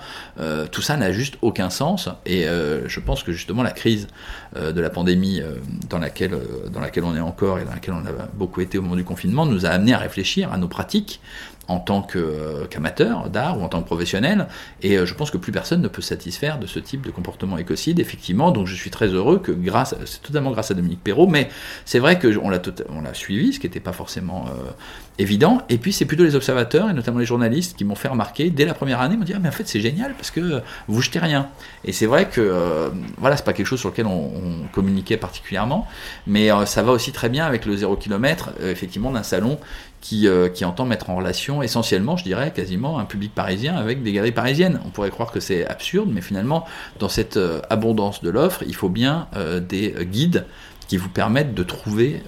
Tout 0.72 0.82
ça 0.82 0.98
n'a 0.98 1.12
juste 1.12 1.38
aucun 1.44 1.70
sens. 1.70 2.10
Et 2.26 2.46
je 2.48 3.00
pense 3.00 3.22
que 3.22 3.32
justement 3.32 3.62
la 3.62 3.70
crise 3.70 4.08
de 4.56 4.82
la 4.82 4.90
pandémie 4.90 5.40
dans 5.88 6.00
laquelle 6.00 6.36
dans 6.74 6.80
laquelle 6.80 7.04
on 7.04 7.16
est 7.16 7.20
encore 7.20 7.60
et 7.60 7.66
dans 7.66 7.74
laquelle 7.74 7.94
on 7.94 8.08
a 8.08 8.26
beaucoup 8.34 8.62
été 8.62 8.80
au 8.80 8.82
moment 8.82 8.96
du 8.96 9.04
confinement 9.04 9.46
nous 9.46 9.68
a 9.68 9.70
amené 9.70 9.94
à 9.94 10.00
réfléchir 10.00 10.52
à 10.52 10.58
nos 10.58 10.68
pratiques 10.68 11.22
en 11.68 11.80
tant 11.80 12.06
euh, 12.16 12.66
qu'amateur 12.68 13.30
d'art 13.30 13.60
ou 13.60 13.64
en 13.64 13.70
tant 13.70 13.82
que 13.82 13.86
professionnel. 13.86 14.48
Et 14.82 14.98
euh, 14.98 15.06
je 15.06 15.14
pense 15.14 15.32
que 15.32 15.38
plus 15.38 15.52
personne 15.52 15.82
ne 15.82 15.88
peut 15.88 16.02
satisfaire 16.02 16.60
de 16.60 16.68
ce 16.68 16.80
type 16.80 17.02
de 17.02 17.12
comportement 17.12 17.58
écocide, 17.58 18.00
effectivement. 18.00 18.52
Donc 18.52 18.68
je 18.68 18.76
suis 18.76 18.92
très 18.92 19.08
heureux 19.08 19.40
que 19.40 19.52
grâce, 19.52 19.96
c'est 20.06 20.22
totalement 20.22 20.52
grâce 20.52 20.72
à 20.72 20.74
Dominique 20.74 21.04
Perrault, 21.04 21.28
mais 21.28 21.50
c'est 21.86 22.00
vrai 22.00 22.20
qu'on 22.20 22.50
l'a, 22.50 22.60
tota-, 22.60 22.84
l'a 23.04 23.14
suivi, 23.14 23.54
ce 23.54 23.60
qui 23.60 23.68
n'était 23.68 23.80
pas 23.80 23.94
forcément 23.94 24.46
euh, 24.48 24.72
évident. 25.18 25.64
Et 25.70 25.78
puis 25.78 25.92
c'est 25.92 26.06
plutôt 26.06 26.24
les 26.24 26.36
observateurs, 26.36 26.90
et 26.90 26.94
notamment 26.94 27.20
les 27.20 27.26
journalistes, 27.26 27.76
qui 27.78 27.86
m'ont 27.86 27.96
fait 27.96 28.10
remarquer 28.10 28.50
dès 28.50 28.66
la 28.66 28.74
première 28.74 29.02
année, 29.02 29.18
m'ont 29.18 29.24
dit 29.24 29.34
ah, 29.36 29.40
mais 29.40 29.50
en 29.50 29.54
fait 29.54 29.68
c'est 29.68 29.82
génial 29.82 30.14
parce 30.14 30.32
que 30.32 30.62
vous 30.88 31.02
jetez 31.02 31.20
rien. 31.20 31.50
Et 31.84 31.92
c'est 31.92 32.06
vrai 32.06 32.30
que 32.30 32.92
voilà, 33.18 33.38
c'est 33.38 33.46
pas 33.46 33.54
quelque 33.54 33.68
chose 33.68 33.80
sur 33.80 33.90
lequel 33.90 34.06
on, 34.06 34.32
communiquait 34.72 35.18
particulièrement, 35.18 35.88
mais 36.28 36.50
ça 36.66 36.84
va 36.84 36.92
aussi 36.92 37.12
très 37.12 37.30
bien 37.30 37.46
avec 37.46 37.66
le 37.66 37.76
zéro 37.76 37.96
kilomètre, 37.96 38.50
effectivement, 38.62 39.12
d'un 39.12 39.24
salon 39.24 39.58
qui, 40.06 40.28
qui 40.54 40.66
entend 40.66 40.86
mettre 40.86 41.10
en 41.10 41.16
relation 41.16 41.64
essentiellement, 41.64 42.16
je 42.16 42.24
dirais, 42.24 42.54
quasiment 42.54 43.00
un 43.00 43.06
public 43.06 43.34
parisien 43.34 43.76
avec 43.76 44.04
des 44.04 44.12
galeries 44.12 44.32
parisiennes. 44.32 44.80
On 44.86 44.90
pourrait 44.90 45.10
croire 45.10 45.32
que 45.32 45.40
c'est 45.40 45.66
absurde, 45.66 46.10
mais 46.12 46.22
finalement, 46.22 46.66
dans 47.00 47.10
cette 47.10 47.38
euh, 47.38 47.60
abondance 47.72 48.22
de 48.22 48.30
l'offre, 48.30 48.64
il 48.68 48.76
faut 48.76 48.90
bien 48.90 49.28
euh, 49.36 49.60
des 49.60 49.96
euh, 49.96 50.04
guides 50.04 50.46
qui 50.88 50.98
vous 50.98 51.10
permettent 51.10 51.56
de 51.56 51.64
trouver, 51.64 52.22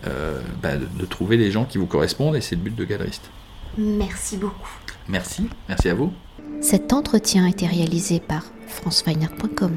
bah, 0.63 0.77
de, 0.77 1.05
trouver 1.05 1.37
les 1.37 1.51
gens 1.51 1.65
qui 1.65 1.77
vous 1.77 1.85
correspondent, 1.85 2.35
et 2.35 2.41
c'est 2.41 2.55
le 2.55 2.61
but 2.61 2.75
de 2.75 2.85
galeriste. 2.85 3.29
Merci 3.77 4.35
beaucoup. 4.35 4.71
Merci, 5.07 5.47
merci 5.69 5.89
à 5.89 5.93
vous. 5.93 6.11
Cet 6.59 6.91
entretien 6.91 7.45
a 7.45 7.49
été 7.49 7.67
réalisé 7.67 8.19
par 8.19 8.45
franceweiner.com. 8.65 9.73